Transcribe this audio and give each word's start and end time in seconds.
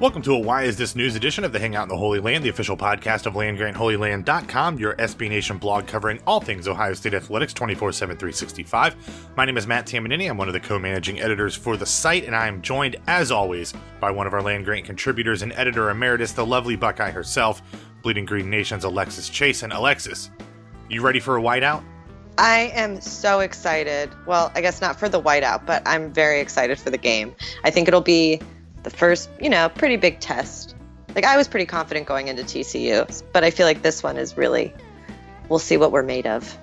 Welcome 0.00 0.22
to 0.22 0.34
a 0.34 0.38
Why 0.38 0.62
Is 0.62 0.76
This 0.76 0.94
News 0.94 1.16
edition 1.16 1.42
of 1.42 1.50
the 1.50 1.58
Hangout 1.58 1.82
in 1.82 1.88
the 1.88 1.96
Holy 1.96 2.20
Land, 2.20 2.44
the 2.44 2.50
official 2.50 2.76
podcast 2.76 3.26
of 3.26 3.34
LandGrantHolyLand.com, 3.34 4.78
your 4.78 4.94
SB 4.94 5.28
Nation 5.28 5.58
blog 5.58 5.88
covering 5.88 6.20
all 6.24 6.40
things 6.40 6.68
Ohio 6.68 6.94
State 6.94 7.14
athletics 7.14 7.52
24 7.52 7.90
7 7.90 8.16
365. 8.16 9.32
My 9.36 9.44
name 9.44 9.56
is 9.56 9.66
Matt 9.66 9.86
Tamanini. 9.86 10.30
I'm 10.30 10.36
one 10.36 10.46
of 10.46 10.54
the 10.54 10.60
co 10.60 10.78
managing 10.78 11.18
editors 11.18 11.56
for 11.56 11.76
the 11.76 11.84
site, 11.84 12.26
and 12.26 12.36
I 12.36 12.46
am 12.46 12.62
joined, 12.62 12.94
as 13.08 13.32
always, 13.32 13.74
by 13.98 14.12
one 14.12 14.28
of 14.28 14.34
our 14.34 14.40
Land 14.40 14.66
Grant 14.66 14.84
contributors 14.84 15.42
and 15.42 15.52
editor 15.54 15.90
emeritus, 15.90 16.30
the 16.30 16.46
lovely 16.46 16.76
Buckeye 16.76 17.10
herself, 17.10 17.60
Bleeding 18.02 18.24
Green 18.24 18.48
Nation's 18.48 18.84
Alexis 18.84 19.28
Chase. 19.28 19.64
And 19.64 19.72
Alexis, 19.72 20.30
you 20.88 21.02
ready 21.02 21.18
for 21.18 21.38
a 21.38 21.42
whiteout? 21.42 21.82
I 22.38 22.70
am 22.72 23.00
so 23.00 23.40
excited. 23.40 24.10
Well, 24.26 24.52
I 24.54 24.60
guess 24.60 24.80
not 24.80 24.96
for 24.96 25.08
the 25.08 25.20
whiteout, 25.20 25.66
but 25.66 25.82
I'm 25.86 26.12
very 26.12 26.38
excited 26.38 26.78
for 26.78 26.90
the 26.90 26.98
game. 26.98 27.34
I 27.64 27.70
think 27.70 27.88
it'll 27.88 28.00
be 28.00 28.40
the 28.88 28.96
first, 28.96 29.28
you 29.40 29.50
know, 29.50 29.68
pretty 29.68 29.96
big 29.96 30.20
test. 30.20 30.74
Like 31.14 31.24
I 31.24 31.36
was 31.36 31.48
pretty 31.48 31.66
confident 31.66 32.06
going 32.06 32.28
into 32.28 32.42
TCU, 32.42 33.22
but 33.32 33.44
I 33.44 33.50
feel 33.50 33.66
like 33.66 33.82
this 33.82 34.02
one 34.02 34.16
is 34.16 34.36
really 34.36 34.72
we'll 35.48 35.58
see 35.58 35.76
what 35.76 35.92
we're 35.92 36.02
made 36.02 36.26
of. 36.26 36.56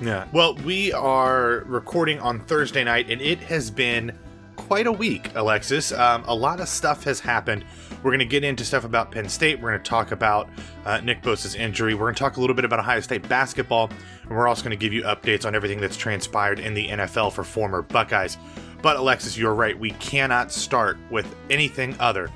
Yeah. 0.00 0.26
Well, 0.32 0.54
we 0.56 0.92
are 0.92 1.64
recording 1.66 2.18
on 2.18 2.40
Thursday 2.40 2.84
night 2.84 3.10
and 3.10 3.20
it 3.20 3.38
has 3.40 3.70
been 3.70 4.18
quite 4.56 4.86
a 4.86 4.92
week, 4.92 5.30
Alexis. 5.34 5.92
Um, 5.92 6.24
a 6.26 6.34
lot 6.34 6.60
of 6.60 6.68
stuff 6.68 7.04
has 7.04 7.20
happened. 7.20 7.64
We're 8.02 8.10
going 8.10 8.18
to 8.18 8.24
get 8.24 8.42
into 8.42 8.64
stuff 8.64 8.84
about 8.84 9.12
Penn 9.12 9.28
State. 9.28 9.60
We're 9.60 9.70
going 9.70 9.82
to 9.82 9.88
talk 9.88 10.10
about 10.10 10.48
uh, 10.84 11.00
Nick 11.00 11.22
Bosa's 11.22 11.54
injury. 11.54 11.94
We're 11.94 12.06
going 12.06 12.14
to 12.14 12.18
talk 12.18 12.36
a 12.36 12.40
little 12.40 12.56
bit 12.56 12.64
about 12.64 12.80
Ohio 12.80 13.00
State 13.00 13.28
basketball. 13.28 13.90
And 14.22 14.30
we're 14.30 14.48
also 14.48 14.62
going 14.62 14.76
to 14.76 14.76
give 14.76 14.92
you 14.92 15.02
updates 15.02 15.46
on 15.46 15.54
everything 15.54 15.80
that's 15.80 15.96
transpired 15.96 16.58
in 16.58 16.74
the 16.74 16.88
NFL 16.88 17.32
for 17.32 17.44
former 17.44 17.82
Buckeyes. 17.82 18.36
But 18.82 18.96
Alexis, 18.96 19.38
you're 19.38 19.54
right. 19.54 19.78
We 19.78 19.92
cannot 19.92 20.50
start 20.50 20.98
with 21.08 21.36
anything 21.48 21.94
other 22.00 22.28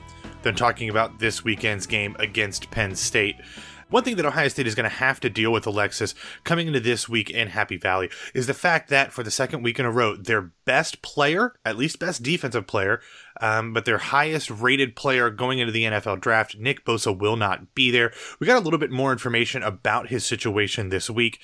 than 0.42 0.54
talking 0.54 0.88
about 0.88 1.18
this 1.18 1.42
weekend's 1.42 1.86
game 1.86 2.14
against 2.20 2.70
Penn 2.70 2.94
State. 2.94 3.34
One 3.88 4.04
thing 4.04 4.14
that 4.16 4.26
Ohio 4.26 4.46
State 4.46 4.68
is 4.68 4.76
going 4.76 4.88
to 4.88 4.96
have 4.96 5.18
to 5.20 5.30
deal 5.30 5.52
with, 5.52 5.66
Alexis, 5.66 6.14
coming 6.44 6.68
into 6.68 6.78
this 6.78 7.08
week 7.08 7.30
in 7.30 7.48
Happy 7.48 7.76
Valley, 7.76 8.10
is 8.32 8.46
the 8.46 8.54
fact 8.54 8.90
that 8.90 9.12
for 9.12 9.24
the 9.24 9.30
second 9.30 9.62
week 9.64 9.80
in 9.80 9.86
a 9.86 9.90
row, 9.90 10.16
their 10.16 10.52
best 10.64 11.02
player, 11.02 11.54
at 11.64 11.76
least 11.76 11.98
best 11.98 12.22
defensive 12.22 12.68
player, 12.68 13.00
um, 13.40 13.72
but 13.72 13.84
their 13.84 13.98
highest 13.98 14.48
rated 14.48 14.94
player 14.94 15.30
going 15.30 15.58
into 15.58 15.72
the 15.72 15.84
NFL 15.84 16.20
draft, 16.20 16.56
Nick 16.56 16.84
Bosa, 16.84 17.16
will 17.16 17.36
not 17.36 17.74
be 17.74 17.90
there. 17.90 18.12
We 18.38 18.46
got 18.46 18.58
a 18.58 18.64
little 18.64 18.78
bit 18.78 18.92
more 18.92 19.10
information 19.10 19.64
about 19.64 20.08
his 20.08 20.24
situation 20.24 20.90
this 20.90 21.10
week. 21.10 21.40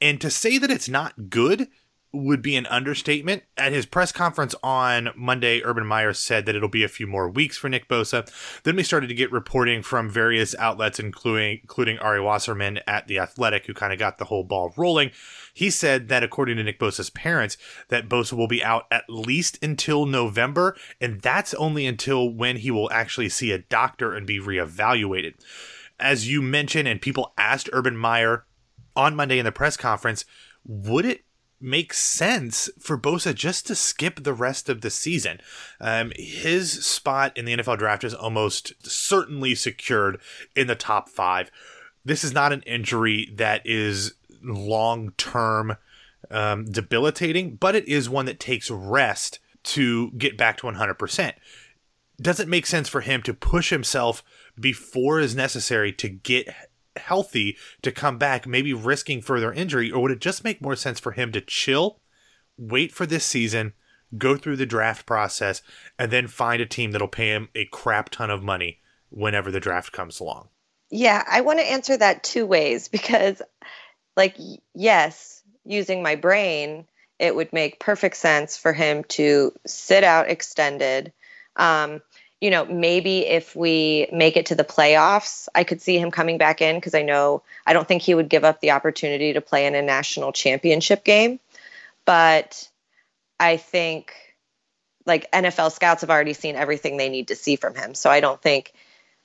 And 0.00 0.20
to 0.20 0.30
say 0.30 0.58
that 0.58 0.70
it's 0.70 0.88
not 0.88 1.28
good 1.30 1.68
would 2.14 2.40
be 2.40 2.56
an 2.56 2.66
understatement. 2.66 3.42
At 3.56 3.72
his 3.72 3.86
press 3.86 4.12
conference 4.12 4.54
on 4.62 5.10
Monday, 5.16 5.62
Urban 5.62 5.86
Meyer 5.86 6.12
said 6.12 6.46
that 6.46 6.54
it'll 6.54 6.68
be 6.68 6.84
a 6.84 6.88
few 6.88 7.06
more 7.06 7.28
weeks 7.28 7.56
for 7.56 7.68
Nick 7.68 7.88
Bosa. 7.88 8.30
Then 8.62 8.76
we 8.76 8.82
started 8.82 9.08
to 9.08 9.14
get 9.14 9.32
reporting 9.32 9.82
from 9.82 10.08
various 10.08 10.54
outlets, 10.56 10.98
including 10.98 11.58
including 11.62 11.98
Ari 11.98 12.20
Wasserman 12.20 12.80
at 12.86 13.08
the 13.08 13.18
Athletic, 13.18 13.66
who 13.66 13.74
kind 13.74 13.92
of 13.92 13.98
got 13.98 14.18
the 14.18 14.26
whole 14.26 14.44
ball 14.44 14.72
rolling. 14.76 15.10
He 15.52 15.70
said 15.70 16.08
that 16.08 16.22
according 16.22 16.56
to 16.56 16.62
Nick 16.62 16.78
Bosa's 16.78 17.10
parents, 17.10 17.56
that 17.88 18.08
Bosa 18.08 18.34
will 18.34 18.48
be 18.48 18.62
out 18.62 18.86
at 18.90 19.04
least 19.08 19.62
until 19.62 20.06
November, 20.06 20.76
and 21.00 21.20
that's 21.20 21.54
only 21.54 21.86
until 21.86 22.28
when 22.28 22.56
he 22.58 22.70
will 22.70 22.90
actually 22.92 23.28
see 23.28 23.50
a 23.50 23.58
doctor 23.58 24.14
and 24.14 24.26
be 24.26 24.38
reevaluated. 24.38 25.34
As 25.98 26.28
you 26.28 26.42
mentioned, 26.42 26.88
and 26.88 27.00
people 27.00 27.32
asked 27.38 27.70
Urban 27.72 27.96
Meyer 27.96 28.46
on 28.96 29.16
Monday 29.16 29.38
in 29.38 29.44
the 29.44 29.52
press 29.52 29.76
conference, 29.76 30.24
would 30.64 31.04
it 31.04 31.24
makes 31.60 31.98
sense 31.98 32.68
for 32.78 32.98
Bosa 32.98 33.34
just 33.34 33.66
to 33.66 33.74
skip 33.74 34.22
the 34.22 34.34
rest 34.34 34.68
of 34.68 34.80
the 34.80 34.90
season. 34.90 35.40
Um, 35.80 36.12
his 36.16 36.84
spot 36.84 37.36
in 37.36 37.44
the 37.44 37.56
NFL 37.56 37.78
draft 37.78 38.04
is 38.04 38.14
almost 38.14 38.74
certainly 38.82 39.54
secured 39.54 40.20
in 40.54 40.66
the 40.66 40.74
top 40.74 41.08
five. 41.08 41.50
This 42.04 42.24
is 42.24 42.32
not 42.32 42.52
an 42.52 42.62
injury 42.62 43.30
that 43.34 43.62
is 43.64 44.14
long 44.42 45.12
term 45.16 45.76
um, 46.30 46.66
debilitating, 46.66 47.56
but 47.56 47.74
it 47.74 47.88
is 47.88 48.08
one 48.08 48.26
that 48.26 48.40
takes 48.40 48.70
rest 48.70 49.38
to 49.62 50.10
get 50.12 50.36
back 50.36 50.58
to 50.58 50.66
100%. 50.66 51.32
Does 52.20 52.38
it 52.38 52.48
make 52.48 52.66
sense 52.66 52.88
for 52.88 53.00
him 53.00 53.22
to 53.22 53.34
push 53.34 53.70
himself 53.70 54.22
before 54.58 55.18
is 55.18 55.34
necessary 55.34 55.92
to 55.94 56.08
get 56.08 56.48
healthy 56.96 57.56
to 57.82 57.92
come 57.92 58.18
back, 58.18 58.46
maybe 58.46 58.72
risking 58.72 59.20
further 59.22 59.52
injury, 59.52 59.90
or 59.90 60.02
would 60.02 60.10
it 60.10 60.20
just 60.20 60.44
make 60.44 60.62
more 60.62 60.76
sense 60.76 61.00
for 61.00 61.12
him 61.12 61.32
to 61.32 61.40
chill, 61.40 62.00
wait 62.56 62.92
for 62.92 63.06
this 63.06 63.24
season, 63.24 63.72
go 64.16 64.36
through 64.36 64.56
the 64.56 64.66
draft 64.66 65.06
process, 65.06 65.62
and 65.98 66.10
then 66.10 66.26
find 66.26 66.60
a 66.62 66.66
team 66.66 66.92
that'll 66.92 67.08
pay 67.08 67.28
him 67.28 67.48
a 67.54 67.66
crap 67.66 68.10
ton 68.10 68.30
of 68.30 68.42
money 68.42 68.80
whenever 69.10 69.50
the 69.50 69.60
draft 69.60 69.92
comes 69.92 70.20
along? 70.20 70.48
Yeah, 70.90 71.24
I 71.28 71.40
want 71.40 71.58
to 71.58 71.70
answer 71.70 71.96
that 71.96 72.22
two 72.22 72.46
ways 72.46 72.88
because, 72.88 73.40
like, 74.16 74.36
yes, 74.74 75.42
using 75.64 76.02
my 76.02 76.16
brain, 76.16 76.86
it 77.18 77.34
would 77.34 77.52
make 77.52 77.80
perfect 77.80 78.16
sense 78.16 78.56
for 78.56 78.72
him 78.72 79.04
to 79.04 79.52
sit 79.66 80.04
out 80.04 80.30
extended. 80.30 81.12
Um, 81.56 82.02
you 82.44 82.50
know, 82.50 82.66
maybe 82.66 83.20
if 83.20 83.56
we 83.56 84.06
make 84.12 84.36
it 84.36 84.44
to 84.44 84.54
the 84.54 84.64
playoffs, 84.64 85.48
I 85.54 85.64
could 85.64 85.80
see 85.80 85.98
him 85.98 86.10
coming 86.10 86.36
back 86.36 86.60
in 86.60 86.76
because 86.76 86.94
I 86.94 87.00
know 87.00 87.42
I 87.64 87.72
don't 87.72 87.88
think 87.88 88.02
he 88.02 88.14
would 88.14 88.28
give 88.28 88.44
up 88.44 88.60
the 88.60 88.72
opportunity 88.72 89.32
to 89.32 89.40
play 89.40 89.64
in 89.64 89.74
a 89.74 89.80
national 89.80 90.30
championship 90.32 91.04
game. 91.04 91.40
But 92.04 92.68
I 93.40 93.56
think 93.56 94.12
like 95.06 95.32
NFL 95.32 95.72
scouts 95.72 96.02
have 96.02 96.10
already 96.10 96.34
seen 96.34 96.54
everything 96.54 96.98
they 96.98 97.08
need 97.08 97.28
to 97.28 97.34
see 97.34 97.56
from 97.56 97.74
him. 97.74 97.94
So 97.94 98.10
I 98.10 98.20
don't 98.20 98.42
think 98.42 98.74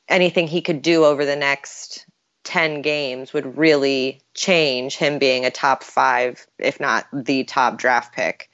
anything 0.08 0.48
he 0.48 0.62
could 0.62 0.82
do 0.82 1.04
over 1.04 1.26
the 1.26 1.36
next 1.36 2.06
10 2.46 2.82
games 2.82 3.34
would 3.34 3.58
really 3.58 4.22
change 4.34 4.96
him 4.96 5.20
being 5.20 5.44
a 5.44 5.52
top 5.52 5.84
five, 5.84 6.48
if 6.58 6.80
not 6.80 7.06
the 7.12 7.44
top 7.44 7.80
draft 7.80 8.16
pick, 8.16 8.50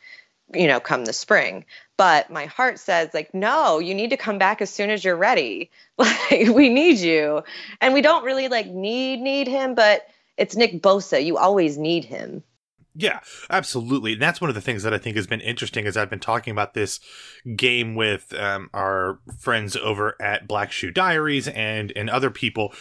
you 0.56 0.66
know, 0.66 0.80
come 0.80 1.06
the 1.06 1.14
spring 1.14 1.66
but 1.98 2.30
my 2.30 2.46
heart 2.46 2.80
says 2.80 3.10
like 3.14 3.34
no 3.34 3.80
you 3.80 3.94
need 3.94 4.10
to 4.10 4.18
come 4.18 4.38
back 4.38 4.62
as 4.62 4.70
soon 4.70 4.90
as 4.90 5.04
you're 5.04 5.16
ready 5.16 5.70
like 5.98 6.50
we 6.54 6.70
need 6.70 6.98
you 6.98 7.44
and 7.82 7.94
we 7.94 8.02
don't 8.02 8.26
really 8.26 8.48
like 8.48 8.68
need 8.68 9.20
need 9.20 9.48
him 9.48 9.76
but 9.76 10.08
it's 10.38 10.56
nick 10.56 10.82
bosa 10.82 11.24
you 11.24 11.38
always 11.38 11.78
need 11.78 12.06
him 12.06 12.44
yeah, 12.98 13.20
absolutely. 13.50 14.14
And 14.14 14.22
that's 14.22 14.40
one 14.40 14.50
of 14.50 14.56
the 14.56 14.62
things 14.62 14.84
that 14.84 14.94
I 14.94 14.98
think 14.98 15.18
has 15.18 15.28
been 15.28 15.42
interesting 15.42 15.86
as 15.86 15.98
I've 15.98 16.10
been 16.10 16.20
talking 16.20 16.52
about 16.52 16.74
this 16.74 17.02
game 17.56 17.94
with 17.94 18.34
um, 18.34 18.70
our 18.74 19.20
friends 19.38 19.76
over 19.76 20.16
at 20.22 20.48
Black 20.48 20.72
Shoe 20.72 20.92
Diaries 20.92 21.50
and 21.50 21.92
and 21.96 22.10
other 22.10 22.32
people. 22.32 22.74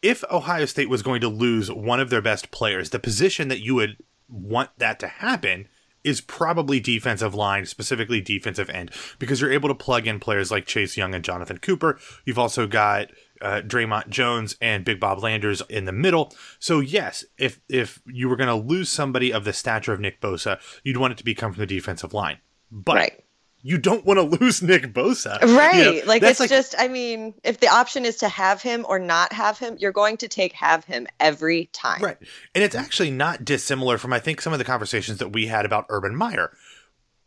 If 0.00 0.22
Ohio 0.30 0.64
State 0.64 0.88
was 0.88 1.02
going 1.02 1.20
to 1.22 1.28
lose 1.28 1.72
one 1.72 1.98
of 1.98 2.08
their 2.08 2.22
best 2.22 2.52
players, 2.52 2.90
the 2.90 3.00
position 3.00 3.48
that 3.48 3.58
you 3.58 3.74
would 3.74 3.96
want 4.28 4.70
that 4.78 5.00
to 5.00 5.08
happen 5.08 5.68
is 6.06 6.20
probably 6.20 6.78
defensive 6.78 7.34
line, 7.34 7.66
specifically 7.66 8.20
defensive 8.20 8.70
end, 8.70 8.92
because 9.18 9.40
you're 9.40 9.52
able 9.52 9.68
to 9.68 9.74
plug 9.74 10.06
in 10.06 10.20
players 10.20 10.50
like 10.52 10.64
Chase 10.64 10.96
Young 10.96 11.14
and 11.14 11.24
Jonathan 11.24 11.58
Cooper. 11.58 11.98
You've 12.24 12.38
also 12.38 12.68
got 12.68 13.08
uh, 13.42 13.62
Dre'Mont 13.66 14.08
Jones 14.08 14.56
and 14.60 14.84
Big 14.84 15.00
Bob 15.00 15.22
Landers 15.22 15.62
in 15.68 15.84
the 15.84 15.92
middle. 15.92 16.32
So 16.60 16.78
yes, 16.80 17.24
if 17.38 17.60
if 17.68 18.00
you 18.06 18.28
were 18.28 18.36
going 18.36 18.48
to 18.48 18.54
lose 18.54 18.88
somebody 18.88 19.32
of 19.32 19.44
the 19.44 19.52
stature 19.52 19.92
of 19.92 20.00
Nick 20.00 20.20
Bosa, 20.20 20.60
you'd 20.84 20.96
want 20.96 21.12
it 21.12 21.18
to 21.18 21.24
be 21.24 21.34
come 21.34 21.52
from 21.52 21.60
the 21.60 21.66
defensive 21.66 22.14
line. 22.14 22.38
But 22.70 22.96
right 22.96 23.25
you 23.66 23.78
don't 23.78 24.06
want 24.06 24.16
to 24.16 24.38
lose 24.38 24.62
Nick 24.62 24.94
Bosa. 24.94 25.42
Right. 25.42 25.74
You 25.74 26.00
know, 26.00 26.06
like 26.06 26.22
it's 26.22 26.38
like, 26.38 26.48
just 26.48 26.76
I 26.78 26.86
mean, 26.86 27.34
if 27.42 27.58
the 27.58 27.66
option 27.66 28.04
is 28.04 28.14
to 28.18 28.28
have 28.28 28.62
him 28.62 28.86
or 28.88 29.00
not 29.00 29.32
have 29.32 29.58
him, 29.58 29.76
you're 29.80 29.90
going 29.90 30.18
to 30.18 30.28
take 30.28 30.52
have 30.52 30.84
him 30.84 31.08
every 31.18 31.66
time. 31.72 32.00
Right. 32.00 32.16
And 32.54 32.62
it's 32.62 32.76
actually 32.76 33.10
not 33.10 33.44
dissimilar 33.44 33.98
from 33.98 34.12
I 34.12 34.20
think 34.20 34.40
some 34.40 34.52
of 34.52 34.60
the 34.60 34.64
conversations 34.64 35.18
that 35.18 35.32
we 35.32 35.48
had 35.48 35.66
about 35.66 35.86
Urban 35.88 36.14
Meyer. 36.14 36.56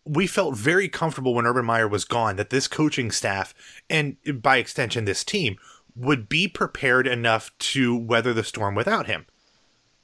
We 0.06 0.28
felt 0.28 0.56
very 0.56 0.88
comfortable 0.88 1.34
when 1.34 1.46
Urban 1.46 1.66
Meyer 1.66 1.90
was 1.90 2.06
gone 2.06 2.38
that 2.38 2.52
this 2.52 2.69
coaching 2.69 3.12
staff 3.12 3.54
and 3.90 4.16
by 4.42 4.58
extension 4.58 5.04
this 5.04 5.25
team 5.25 5.58
would 5.94 6.30
be 6.30 6.48
prepared 6.48 7.06
enough 7.06 7.52
to 7.60 7.98
weather 7.98 8.34
the 8.34 8.46
storm 8.46 8.75
without 8.75 9.08
him. 9.08 9.25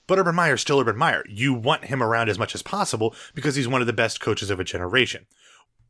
But 0.06 0.19
Urban 0.19 0.36
Meyer 0.36 0.56
is 0.56 0.62
still 0.62 0.81
Urban 0.81 0.98
Meyer. 0.98 1.24
You 1.30 1.54
want 1.54 1.86
him 1.86 2.04
around 2.04 2.27
as 2.27 2.38
much 2.38 2.54
as 2.54 2.62
possible 2.62 3.15
because 3.33 3.56
he's 3.56 3.69
one 3.69 3.80
of 3.80 3.88
the 3.88 3.94
best 3.94 4.19
coaches 4.19 4.50
of 4.50 4.60
a 4.60 4.65
generation. 4.65 5.27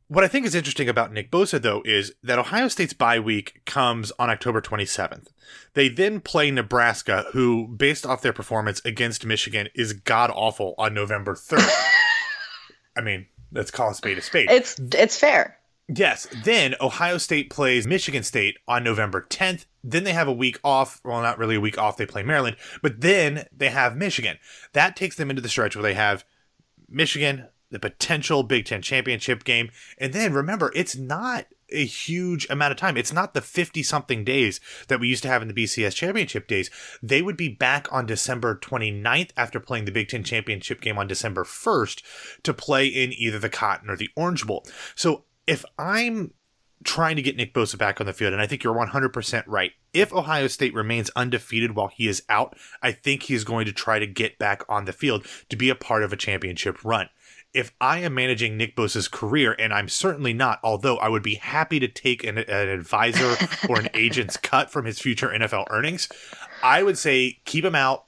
What 0.08 0.22
I 0.22 0.28
think 0.28 0.46
is 0.46 0.54
interesting 0.54 0.88
about 0.88 1.12
Nick 1.12 1.32
Bosa, 1.32 1.60
though, 1.60 1.82
is 1.84 2.12
that 2.22 2.38
Ohio 2.38 2.68
State's 2.68 2.92
bye 2.92 3.18
week 3.18 3.62
comes 3.64 4.12
on 4.20 4.30
October 4.30 4.60
27th. 4.60 5.28
They 5.74 5.88
then 5.88 6.20
play 6.20 6.52
Nebraska, 6.52 7.24
who, 7.32 7.66
based 7.66 8.06
off 8.06 8.22
their 8.22 8.32
performance 8.32 8.80
against 8.84 9.26
Michigan, 9.26 9.68
is 9.74 9.92
god 9.92 10.30
awful 10.32 10.76
on 10.78 10.94
November 10.94 11.34
3rd. 11.34 11.68
I 12.96 13.00
mean, 13.00 13.26
let's 13.50 13.72
call 13.72 13.90
a 13.90 13.94
spade 13.94 14.18
a 14.18 14.22
spade. 14.22 14.48
It's 14.48 14.76
it's 14.78 15.18
fair. 15.18 15.58
Yes. 15.88 16.28
Then 16.44 16.74
Ohio 16.80 17.18
State 17.18 17.50
plays 17.50 17.86
Michigan 17.86 18.22
State 18.22 18.58
on 18.66 18.84
November 18.84 19.26
10th. 19.28 19.66
Then 19.84 20.04
they 20.04 20.12
have 20.12 20.28
a 20.28 20.32
week 20.32 20.58
off. 20.64 21.00
Well, 21.04 21.20
not 21.20 21.38
really 21.38 21.56
a 21.56 21.60
week 21.60 21.78
off. 21.78 21.96
They 21.96 22.06
play 22.06 22.22
Maryland, 22.22 22.56
but 22.82 23.00
then 23.00 23.46
they 23.56 23.70
have 23.70 23.96
Michigan. 23.96 24.38
That 24.72 24.96
takes 24.96 25.16
them 25.16 25.30
into 25.30 25.42
the 25.42 25.48
stretch 25.48 25.76
where 25.76 25.82
they 25.82 25.94
have 25.94 26.24
Michigan, 26.88 27.48
the 27.70 27.78
potential 27.78 28.42
Big 28.42 28.66
Ten 28.66 28.82
championship 28.82 29.44
game. 29.44 29.70
And 29.98 30.12
then 30.12 30.32
remember, 30.32 30.72
it's 30.74 30.96
not 30.96 31.46
a 31.70 31.84
huge 31.84 32.46
amount 32.48 32.70
of 32.70 32.78
time. 32.78 32.96
It's 32.96 33.12
not 33.12 33.34
the 33.34 33.40
50 33.40 33.82
something 33.82 34.24
days 34.24 34.60
that 34.88 35.00
we 35.00 35.08
used 35.08 35.22
to 35.24 35.28
have 35.28 35.42
in 35.42 35.48
the 35.48 35.54
BCS 35.54 35.94
championship 35.94 36.46
days. 36.46 36.70
They 37.02 37.22
would 37.22 37.36
be 37.36 37.48
back 37.48 37.92
on 37.92 38.06
December 38.06 38.56
29th 38.56 39.30
after 39.36 39.58
playing 39.58 39.84
the 39.84 39.92
Big 39.92 40.08
Ten 40.08 40.22
championship 40.22 40.80
game 40.80 40.98
on 40.98 41.08
December 41.08 41.44
1st 41.44 42.02
to 42.44 42.54
play 42.54 42.86
in 42.86 43.12
either 43.12 43.38
the 43.38 43.48
Cotton 43.48 43.90
or 43.90 43.96
the 43.96 44.10
Orange 44.16 44.46
Bowl. 44.46 44.64
So 44.94 45.24
if 45.46 45.64
I'm 45.78 46.32
trying 46.84 47.16
to 47.16 47.22
get 47.22 47.36
Nick 47.36 47.54
Bosa 47.54 47.76
back 47.76 48.00
on 48.00 48.06
the 48.06 48.12
field, 48.12 48.32
and 48.32 48.42
I 48.42 48.46
think 48.46 48.62
you're 48.62 48.74
100% 48.74 49.44
right. 49.46 49.72
If 49.92 50.12
Ohio 50.12 50.46
State 50.46 50.74
remains 50.74 51.10
undefeated 51.16 51.74
while 51.74 51.88
he 51.88 52.06
is 52.06 52.22
out, 52.28 52.56
I 52.82 52.92
think 52.92 53.24
he's 53.24 53.44
going 53.44 53.66
to 53.66 53.72
try 53.72 53.98
to 53.98 54.06
get 54.06 54.38
back 54.38 54.62
on 54.68 54.84
the 54.84 54.92
field 54.92 55.26
to 55.48 55.56
be 55.56 55.68
a 55.68 55.74
part 55.74 56.02
of 56.02 56.12
a 56.12 56.16
championship 56.16 56.84
run 56.84 57.08
if 57.56 57.72
I 57.80 57.98
am 58.00 58.14
managing 58.14 58.56
Nick 58.56 58.76
Bosa's 58.76 59.08
career, 59.08 59.56
and 59.58 59.72
I'm 59.72 59.88
certainly 59.88 60.34
not, 60.34 60.60
although 60.62 60.98
I 60.98 61.08
would 61.08 61.22
be 61.22 61.36
happy 61.36 61.80
to 61.80 61.88
take 61.88 62.22
an, 62.22 62.36
an 62.36 62.68
advisor 62.68 63.34
or 63.68 63.80
an 63.80 63.88
agent's 63.94 64.36
cut 64.36 64.70
from 64.70 64.84
his 64.84 64.98
future 64.98 65.28
NFL 65.28 65.66
earnings, 65.70 66.08
I 66.62 66.82
would 66.82 66.98
say 66.98 67.40
keep 67.46 67.64
him 67.64 67.74
out 67.74 68.04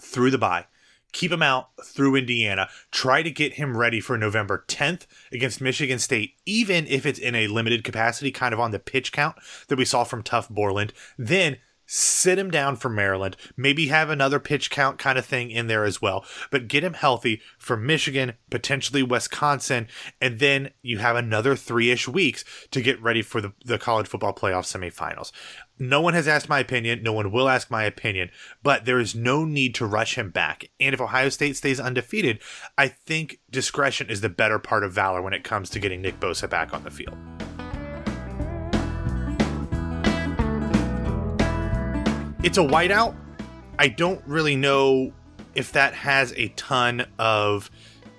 through 0.00 0.30
the 0.30 0.38
bye. 0.38 0.66
Keep 1.12 1.32
him 1.32 1.42
out 1.42 1.70
through 1.82 2.16
Indiana. 2.16 2.68
Try 2.90 3.22
to 3.22 3.30
get 3.30 3.54
him 3.54 3.74
ready 3.74 3.98
for 3.98 4.18
November 4.18 4.66
10th 4.68 5.06
against 5.32 5.62
Michigan 5.62 5.98
State, 5.98 6.34
even 6.44 6.86
if 6.86 7.06
it's 7.06 7.18
in 7.18 7.34
a 7.34 7.48
limited 7.48 7.82
capacity, 7.82 8.30
kind 8.30 8.52
of 8.52 8.60
on 8.60 8.72
the 8.72 8.78
pitch 8.78 9.10
count 9.10 9.36
that 9.68 9.78
we 9.78 9.86
saw 9.86 10.04
from 10.04 10.22
Tuf 10.22 10.50
Borland. 10.50 10.92
Then 11.16 11.56
sit 11.88 12.38
him 12.38 12.50
down 12.50 12.76
for 12.76 12.90
Maryland, 12.90 13.36
maybe 13.56 13.88
have 13.88 14.10
another 14.10 14.38
pitch 14.38 14.70
count 14.70 14.98
kind 14.98 15.18
of 15.18 15.24
thing 15.24 15.50
in 15.50 15.66
there 15.66 15.84
as 15.84 16.02
well, 16.02 16.24
but 16.50 16.68
get 16.68 16.84
him 16.84 16.92
healthy 16.92 17.40
for 17.58 17.76
Michigan, 17.76 18.34
potentially 18.50 19.02
Wisconsin, 19.02 19.88
and 20.20 20.38
then 20.38 20.70
you 20.82 20.98
have 20.98 21.16
another 21.16 21.56
three 21.56 21.90
ish 21.90 22.06
weeks 22.06 22.44
to 22.70 22.82
get 22.82 23.02
ready 23.02 23.22
for 23.22 23.40
the, 23.40 23.54
the 23.64 23.78
college 23.78 24.06
football 24.06 24.34
playoff 24.34 24.66
semifinals. 24.70 25.32
No 25.78 26.00
one 26.00 26.14
has 26.14 26.28
asked 26.28 26.48
my 26.48 26.58
opinion. 26.58 27.02
No 27.02 27.12
one 27.12 27.30
will 27.30 27.48
ask 27.48 27.70
my 27.70 27.84
opinion, 27.84 28.30
but 28.62 28.84
there 28.84 28.98
is 28.98 29.14
no 29.14 29.44
need 29.44 29.74
to 29.76 29.86
rush 29.86 30.16
him 30.16 30.30
back. 30.30 30.68
And 30.78 30.92
if 30.92 31.00
Ohio 31.00 31.28
State 31.28 31.56
stays 31.56 31.80
undefeated, 31.80 32.40
I 32.76 32.88
think 32.88 33.38
discretion 33.50 34.10
is 34.10 34.20
the 34.20 34.28
better 34.28 34.58
part 34.58 34.84
of 34.84 34.92
valor 34.92 35.22
when 35.22 35.32
it 35.32 35.44
comes 35.44 35.70
to 35.70 35.78
getting 35.78 36.02
Nick 36.02 36.20
Bosa 36.20 36.50
back 36.50 36.74
on 36.74 36.84
the 36.84 36.90
field. 36.90 37.16
It's 42.48 42.56
a 42.56 42.62
whiteout. 42.62 43.14
I 43.78 43.88
don't 43.88 44.22
really 44.26 44.56
know 44.56 45.12
if 45.54 45.72
that 45.72 45.92
has 45.92 46.32
a 46.34 46.48
ton 46.48 47.06
of 47.18 47.70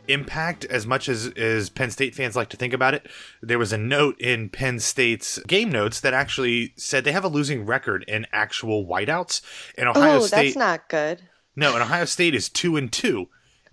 impact 0.07 0.65
as 0.65 0.85
much 0.85 1.09
as, 1.09 1.29
as 1.29 1.71
Penn 1.71 1.89
State 1.89 2.13
fans 2.13 2.35
like 2.35 2.49
to 2.49 2.55
think 2.55 2.71
about 2.71 2.93
it. 2.93 3.07
There 3.41 3.57
was 3.57 3.73
a 3.73 3.77
note 3.79 4.21
in 4.21 4.49
Penn 4.49 4.77
State's 4.77 5.39
game 5.47 5.71
notes 5.71 5.99
that 6.01 6.13
actually 6.13 6.73
said 6.77 7.05
they 7.05 7.11
have 7.11 7.23
a 7.23 7.27
losing 7.27 7.65
record 7.65 8.05
in 8.07 8.27
actual 8.31 8.85
whiteouts. 8.85 9.41
And 9.79 9.89
Ohio 9.89 10.19
Ooh, 10.19 10.27
State 10.27 10.53
that's 10.53 10.55
not 10.55 10.89
good. 10.89 11.23
No, 11.55 11.73
and 11.73 11.81
Ohio 11.81 12.05
State 12.05 12.35
is 12.35 12.49
two 12.49 12.77
and 12.77 12.91
two 12.91 13.29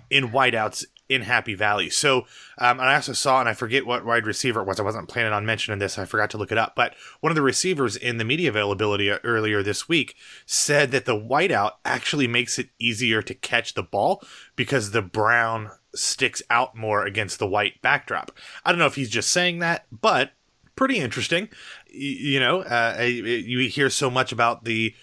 in 0.09 0.31
whiteouts 0.31 0.87
in 1.09 1.23
Happy 1.23 1.55
Valley. 1.55 1.91
So, 1.91 2.27
um, 2.59 2.81
I 2.81 2.95
also 2.95 3.13
saw, 3.13 3.41
and 3.41 3.49
I 3.49 3.55
forget 3.55 3.87
what 3.87 4.05
wide 4.05 4.27
receiver 4.27 4.61
it 4.61 4.67
was. 4.67 4.81
I 4.81 4.83
wasn't 4.83 5.09
planning 5.09 5.33
on 5.33 5.47
mentioning 5.47 5.79
this. 5.79 5.99
I 5.99 6.05
forgot 6.05 6.31
to 6.31 6.39
look 6.39 6.53
it 6.53 6.59
up. 6.59 6.75
But 6.75 6.95
one 7.21 7.31
of 7.31 7.37
the 7.37 7.43
receivers 7.43 7.97
in 7.97 8.19
the 8.19 8.25
media 8.25 8.49
availability 8.49 9.11
earlier 9.11 9.63
this 9.63 9.89
week 9.89 10.17
said 10.47 10.91
that 10.91 11.05
the 11.05 11.19
whiteout 11.19 11.73
actually 11.85 12.27
makes 12.27 12.59
it 12.59 12.71
easier 12.79 13.23
to 13.23 13.35
catch 13.35 13.75
the 13.75 13.83
ball 13.83 14.23
because 14.57 14.91
the 14.91 15.03
brown 15.03 15.71
sticks 15.95 16.43
out 16.51 16.77
more 16.77 17.05
against 17.05 17.39
the 17.39 17.47
white 17.47 17.81
backdrop. 17.83 18.33
I 18.65 18.73
don't 18.73 18.79
know 18.79 18.87
if 18.87 18.97
he's 18.97 19.11
just 19.11 19.31
saying 19.31 19.61
that, 19.61 19.87
but 19.91 20.33
pretty 20.77 20.99
interesting. 20.99 21.49
You, 21.89 22.41
know, 22.41 22.61
uh, 22.61 23.03
you 23.03 23.69
hear 23.69 23.91
so 23.91 24.11
much 24.11 24.33
about 24.33 24.65
the 24.65 24.95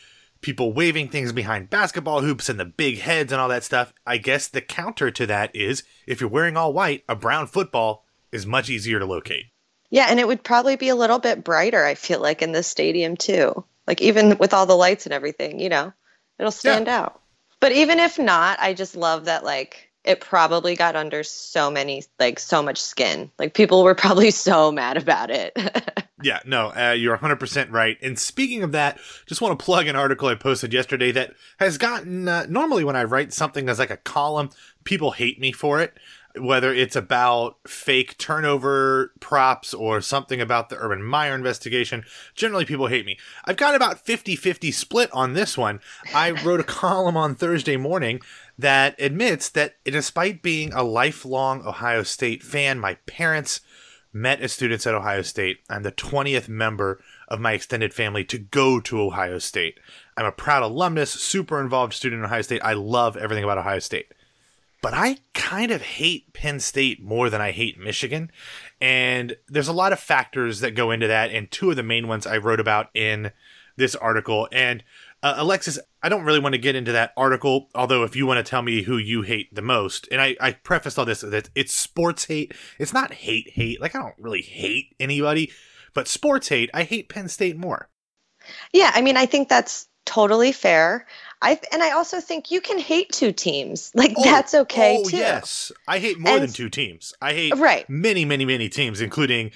people 0.43 0.73
waving 0.73 1.09
things 1.09 1.31
behind 1.31 1.71
basketball 1.71 2.21
hoops 2.21 2.49
and 2.49 2.59
the 2.59 2.65
big 2.65 2.99
heads 2.99 3.31
and 3.31 3.41
all 3.41 3.49
that 3.49 3.63
stuff. 3.63 3.93
I 4.05 4.17
guess 4.17 4.47
the 4.47 4.61
counter 4.61 5.09
to 5.09 5.25
that 5.25 5.55
is 5.55 5.83
if 6.05 6.21
you're 6.21 6.29
wearing 6.29 6.55
all 6.55 6.73
white, 6.73 7.03
a 7.09 7.15
brown 7.15 7.47
football 7.47 8.05
is 8.31 8.45
much 8.45 8.69
easier 8.69 8.99
to 8.99 9.05
locate. 9.05 9.45
Yeah, 9.89 10.07
and 10.09 10.19
it 10.19 10.27
would 10.27 10.43
probably 10.43 10.75
be 10.75 10.89
a 10.89 10.95
little 10.95 11.19
bit 11.19 11.43
brighter, 11.43 11.83
I 11.83 11.95
feel 11.95 12.19
like, 12.19 12.41
in 12.41 12.51
the 12.51 12.63
stadium 12.63 13.15
too. 13.15 13.63
Like 13.87 14.01
even 14.01 14.37
with 14.37 14.53
all 14.53 14.65
the 14.65 14.75
lights 14.75 15.05
and 15.05 15.13
everything, 15.13 15.59
you 15.59 15.69
know, 15.69 15.93
it'll 16.37 16.51
stand 16.51 16.87
yeah. 16.87 17.01
out. 17.01 17.21
But 17.59 17.71
even 17.71 17.99
if 17.99 18.19
not, 18.19 18.59
I 18.59 18.73
just 18.73 18.95
love 18.95 19.25
that 19.25 19.43
like 19.43 19.91
it 20.03 20.19
probably 20.19 20.75
got 20.75 20.95
under 20.95 21.23
so 21.23 21.71
many 21.71 22.03
like 22.19 22.39
so 22.39 22.61
much 22.61 22.81
skin. 22.81 23.31
Like 23.39 23.53
people 23.53 23.83
were 23.83 23.95
probably 24.03 24.31
so 24.31 24.71
mad 24.71 24.97
about 24.97 25.29
it. 25.29 25.57
yeah, 26.21 26.39
no, 26.45 26.71
uh, 26.75 26.91
you're 26.91 27.17
100% 27.17 27.71
right. 27.71 27.97
And 28.01 28.17
speaking 28.17 28.63
of 28.63 28.71
that, 28.73 28.99
just 29.25 29.41
want 29.41 29.57
to 29.57 29.63
plug 29.63 29.87
an 29.87 29.95
article 29.95 30.27
I 30.27 30.35
posted 30.35 30.73
yesterday 30.73 31.11
that 31.11 31.33
has 31.59 31.77
gotten 31.77 32.27
uh, 32.27 32.45
normally 32.49 32.83
when 32.83 32.95
I 32.95 33.03
write 33.03 33.33
something 33.33 33.69
as 33.69 33.79
like 33.79 33.89
a 33.89 33.97
column, 33.97 34.49
people 34.83 35.11
hate 35.11 35.39
me 35.39 35.51
for 35.51 35.79
it. 35.79 35.93
Whether 36.35 36.73
it's 36.73 36.95
about 36.95 37.57
fake 37.67 38.17
turnover 38.17 39.11
props 39.19 39.71
or 39.71 40.01
something 40.01 40.41
about 40.41 40.69
the 40.69 40.77
Urban 40.77 41.03
Meyer 41.03 41.35
investigation, 41.35 42.05
generally 42.33 42.65
people 42.65 42.87
hate 42.87 43.05
me. 43.05 43.19
I've 43.45 43.55
got 43.55 43.75
about 43.75 43.99
50 43.99 44.35
50 44.35 44.71
split 44.71 45.11
on 45.13 45.33
this 45.33 45.59
one. 45.59 45.79
I 46.11 46.31
wrote 46.31 46.59
a 46.59 46.63
column 46.63 47.15
on 47.15 47.35
Thursday 47.35 47.77
morning 47.77 48.19
that 48.57 48.95
admits 48.99 49.49
that 49.49 49.75
despite 49.83 50.41
being 50.41 50.71
a 50.73 50.83
lifelong 50.83 51.65
Ohio 51.65 52.03
State 52.03 52.43
fan, 52.43 52.79
my 52.79 52.95
parents 53.05 53.61
met 54.13 54.41
as 54.41 54.53
students 54.53 54.85
at 54.85 54.93
Ohio 54.93 55.23
State. 55.23 55.59
I'm 55.69 55.83
the 55.83 55.91
20th 55.91 56.47
member 56.47 57.01
of 57.27 57.39
my 57.39 57.53
extended 57.53 57.93
family 57.93 58.23
to 58.25 58.37
go 58.37 58.79
to 58.79 59.01
Ohio 59.01 59.39
State. 59.39 59.79
I'm 60.15 60.25
a 60.25 60.31
proud 60.31 60.61
alumnus, 60.61 61.11
super 61.11 61.59
involved 61.59 61.93
student 61.93 62.19
in 62.19 62.25
Ohio 62.25 62.43
State. 62.43 62.61
I 62.63 62.73
love 62.73 63.17
everything 63.17 63.43
about 63.43 63.57
Ohio 63.57 63.79
State. 63.79 64.13
But 64.83 64.93
I 64.93 65.17
kind 65.33 65.71
of 65.71 65.81
hate 65.81 66.33
Penn 66.33 66.59
State 66.59 67.01
more 67.01 67.29
than 67.29 67.41
I 67.41 67.51
hate 67.51 67.79
Michigan. 67.79 68.29
And 68.81 69.37
there's 69.47 69.69
a 69.69 69.73
lot 69.73 69.93
of 69.93 69.99
factors 69.99 70.59
that 70.59 70.75
go 70.75 70.91
into 70.91 71.07
that. 71.07 71.31
And 71.31 71.49
two 71.49 71.69
of 71.71 71.77
the 71.77 71.83
main 71.83 72.07
ones 72.07 72.27
I 72.27 72.37
wrote 72.37 72.59
about 72.59 72.89
in 72.93 73.31
this 73.77 73.95
article. 73.95 74.47
And 74.51 74.83
uh, 75.23 75.35
Alexis, 75.37 75.79
I 76.01 76.09
don't 76.09 76.25
really 76.25 76.39
want 76.39 76.53
to 76.53 76.59
get 76.59 76.75
into 76.75 76.91
that 76.91 77.13
article, 77.15 77.69
although 77.73 78.03
if 78.03 78.13
you 78.15 78.27
want 78.27 78.45
to 78.45 78.49
tell 78.49 78.61
me 78.61 78.83
who 78.83 78.97
you 78.97 79.21
hate 79.21 79.55
the 79.55 79.61
most, 79.61 80.07
and 80.11 80.21
I, 80.21 80.35
I 80.39 80.51
prefaced 80.51 80.99
all 80.99 81.05
this 81.05 81.21
that 81.21 81.49
it's 81.55 81.73
sports 81.73 82.25
hate. 82.25 82.53
It's 82.77 82.93
not 82.93 83.13
hate 83.13 83.49
hate. 83.51 83.79
Like 83.79 83.95
I 83.95 83.99
don't 83.99 84.15
really 84.19 84.41
hate 84.41 84.93
anybody, 84.99 85.51
but 85.93 86.09
sports 86.09 86.49
hate, 86.49 86.69
I 86.73 86.83
hate 86.83 87.07
Penn 87.07 87.29
State 87.29 87.57
more. 87.57 87.89
Yeah, 88.73 88.91
I 88.93 89.01
mean, 89.01 89.15
I 89.15 89.25
think 89.25 89.47
that's 89.47 89.87
totally 90.05 90.51
fair. 90.51 91.07
I 91.41 91.57
and 91.71 91.81
I 91.81 91.91
also 91.91 92.19
think 92.19 92.51
you 92.51 92.59
can 92.59 92.77
hate 92.77 93.09
two 93.13 93.31
teams. 93.31 93.91
Like 93.95 94.13
oh, 94.17 94.23
that's 94.25 94.53
okay 94.53 94.97
oh, 94.99 95.09
too. 95.09 95.17
Yes, 95.17 95.71
I 95.87 95.99
hate 95.99 96.19
more 96.19 96.33
and, 96.33 96.43
than 96.43 96.51
two 96.51 96.69
teams. 96.69 97.13
I 97.21 97.33
hate 97.33 97.55
right. 97.55 97.89
many, 97.89 98.25
many, 98.25 98.43
many 98.43 98.67
teams, 98.67 98.99
including 98.99 99.51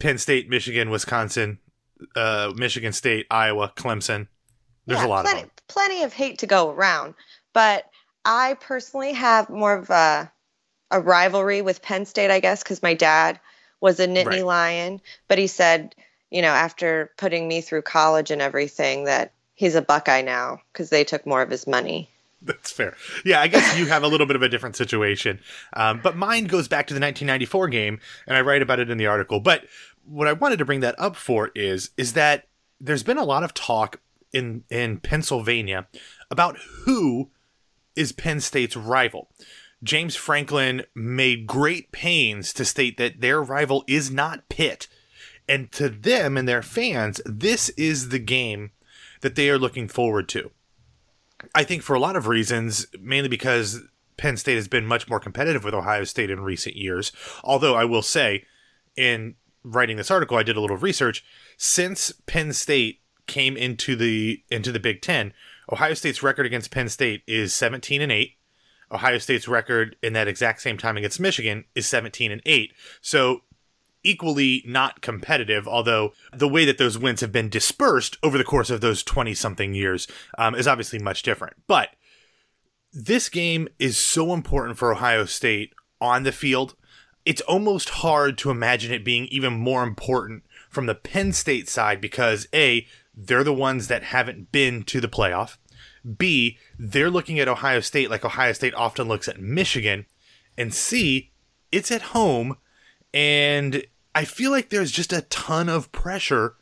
Penn 0.00 0.18
State, 0.18 0.50
Michigan, 0.50 0.90
Wisconsin, 0.90 1.58
uh, 2.16 2.52
Michigan 2.56 2.92
State, 2.92 3.26
Iowa, 3.30 3.72
Clemson. 3.76 4.26
There's 4.90 5.02
yeah, 5.02 5.06
a 5.06 5.08
lot 5.08 5.24
plenty, 5.24 5.42
of 5.42 5.66
plenty 5.68 6.02
of 6.02 6.12
hate 6.12 6.38
to 6.40 6.48
go 6.48 6.70
around. 6.70 7.14
But 7.52 7.88
I 8.24 8.54
personally 8.54 9.12
have 9.12 9.48
more 9.48 9.74
of 9.74 9.88
a 9.88 10.30
a 10.90 11.00
rivalry 11.00 11.62
with 11.62 11.80
Penn 11.80 12.04
State, 12.04 12.32
I 12.32 12.40
guess, 12.40 12.64
because 12.64 12.82
my 12.82 12.94
dad 12.94 13.38
was 13.80 14.00
a 14.00 14.08
Nittany 14.08 14.26
right. 14.26 14.44
Lion, 14.44 15.00
but 15.28 15.38
he 15.38 15.46
said, 15.46 15.94
you 16.28 16.42
know, 16.42 16.48
after 16.48 17.12
putting 17.16 17.46
me 17.46 17.60
through 17.60 17.82
college 17.82 18.32
and 18.32 18.42
everything, 18.42 19.04
that 19.04 19.32
he's 19.54 19.76
a 19.76 19.82
Buckeye 19.82 20.22
now 20.22 20.60
because 20.72 20.90
they 20.90 21.04
took 21.04 21.24
more 21.24 21.42
of 21.42 21.50
his 21.50 21.68
money. 21.68 22.10
That's 22.42 22.72
fair. 22.72 22.96
Yeah, 23.24 23.40
I 23.40 23.46
guess 23.46 23.78
you 23.78 23.86
have 23.86 24.02
a 24.02 24.08
little 24.08 24.26
bit 24.26 24.34
of 24.34 24.42
a 24.42 24.48
different 24.48 24.74
situation. 24.74 25.38
Um, 25.74 26.00
but 26.02 26.16
mine 26.16 26.46
goes 26.46 26.66
back 26.66 26.88
to 26.88 26.94
the 26.94 27.00
1994 27.00 27.68
game, 27.68 28.00
and 28.26 28.36
I 28.36 28.40
write 28.40 28.62
about 28.62 28.80
it 28.80 28.90
in 28.90 28.98
the 28.98 29.06
article. 29.06 29.38
But 29.38 29.66
what 30.04 30.26
I 30.26 30.32
wanted 30.32 30.58
to 30.58 30.64
bring 30.64 30.80
that 30.80 30.98
up 30.98 31.14
for 31.14 31.52
is 31.54 31.90
is 31.96 32.14
that 32.14 32.48
there's 32.80 33.04
been 33.04 33.18
a 33.18 33.24
lot 33.24 33.44
of 33.44 33.54
talk 33.54 34.00
in 34.32 34.64
in 34.70 34.98
Pennsylvania 34.98 35.86
about 36.30 36.58
who 36.84 37.30
is 37.96 38.12
Penn 38.12 38.40
State's 38.40 38.76
rival. 38.76 39.28
James 39.82 40.14
Franklin 40.14 40.84
made 40.94 41.46
great 41.46 41.90
pains 41.90 42.52
to 42.52 42.64
state 42.64 42.98
that 42.98 43.20
their 43.20 43.42
rival 43.42 43.84
is 43.86 44.10
not 44.10 44.48
Pitt. 44.48 44.88
And 45.48 45.72
to 45.72 45.88
them 45.88 46.36
and 46.36 46.46
their 46.46 46.62
fans, 46.62 47.20
this 47.24 47.70
is 47.70 48.10
the 48.10 48.18
game 48.18 48.70
that 49.22 49.34
they 49.34 49.50
are 49.50 49.58
looking 49.58 49.88
forward 49.88 50.28
to. 50.30 50.50
I 51.54 51.64
think 51.64 51.82
for 51.82 51.94
a 51.94 52.00
lot 52.00 52.14
of 52.16 52.26
reasons, 52.28 52.86
mainly 53.00 53.28
because 53.28 53.80
Penn 54.16 54.36
State 54.36 54.56
has 54.56 54.68
been 54.68 54.86
much 54.86 55.08
more 55.08 55.18
competitive 55.18 55.64
with 55.64 55.74
Ohio 55.74 56.04
State 56.04 56.30
in 56.30 56.40
recent 56.40 56.76
years. 56.76 57.10
Although 57.42 57.74
I 57.74 57.84
will 57.84 58.02
say, 58.02 58.44
in 58.96 59.34
writing 59.64 59.96
this 59.96 60.10
article, 60.10 60.36
I 60.36 60.42
did 60.42 60.56
a 60.56 60.60
little 60.60 60.76
research. 60.76 61.24
Since 61.56 62.12
Penn 62.26 62.52
State 62.52 63.00
came 63.30 63.56
into 63.56 63.96
the 63.96 64.42
into 64.50 64.70
the 64.72 64.80
Big 64.80 65.00
Ten, 65.00 65.32
Ohio 65.72 65.94
State's 65.94 66.22
record 66.22 66.46
against 66.46 66.70
Penn 66.70 66.88
State 66.88 67.22
is 67.26 67.54
17 67.54 68.02
and 68.02 68.12
8. 68.12 68.36
Ohio 68.92 69.18
State's 69.18 69.46
record 69.46 69.96
in 70.02 70.12
that 70.14 70.28
exact 70.28 70.60
same 70.60 70.76
time 70.76 70.96
against 70.96 71.20
Michigan 71.20 71.64
is 71.76 71.86
17 71.86 72.32
and 72.32 72.42
8. 72.44 72.72
So 73.00 73.42
equally 74.02 74.64
not 74.66 75.00
competitive, 75.00 75.68
although 75.68 76.12
the 76.34 76.48
way 76.48 76.64
that 76.64 76.78
those 76.78 76.98
wins 76.98 77.20
have 77.20 77.30
been 77.30 77.48
dispersed 77.48 78.16
over 78.22 78.36
the 78.36 78.44
course 78.44 78.68
of 78.70 78.80
those 78.80 79.04
20 79.04 79.32
something 79.34 79.74
years 79.74 80.08
um, 80.38 80.54
is 80.54 80.66
obviously 80.66 80.98
much 80.98 81.22
different. 81.22 81.54
But 81.68 81.90
this 82.92 83.28
game 83.28 83.68
is 83.78 83.96
so 83.96 84.34
important 84.34 84.76
for 84.76 84.92
Ohio 84.92 85.24
State 85.24 85.72
on 86.00 86.24
the 86.24 86.32
field. 86.32 86.74
It's 87.24 87.42
almost 87.42 87.90
hard 87.90 88.36
to 88.38 88.50
imagine 88.50 88.92
it 88.92 89.04
being 89.04 89.26
even 89.26 89.52
more 89.52 89.84
important 89.84 90.42
from 90.68 90.86
the 90.86 90.94
Penn 90.94 91.32
State 91.32 91.68
side 91.68 92.00
because 92.00 92.48
A, 92.52 92.86
they're 93.14 93.44
the 93.44 93.52
ones 93.52 93.88
that 93.88 94.04
haven't 94.04 94.52
been 94.52 94.82
to 94.84 95.00
the 95.00 95.08
playoff. 95.08 95.56
B, 96.16 96.58
they're 96.78 97.10
looking 97.10 97.38
at 97.38 97.48
Ohio 97.48 97.80
State 97.80 98.10
like 98.10 98.24
Ohio 98.24 98.52
State 98.52 98.74
often 98.74 99.08
looks 99.08 99.28
at 99.28 99.40
Michigan. 99.40 100.06
And 100.56 100.72
C, 100.72 101.32
it's 101.70 101.90
at 101.90 102.02
home. 102.02 102.56
And 103.12 103.84
I 104.14 104.24
feel 104.24 104.50
like 104.50 104.70
there's 104.70 104.92
just 104.92 105.12
a 105.12 105.22
ton 105.22 105.68
of 105.68 105.92
pressure 105.92 106.56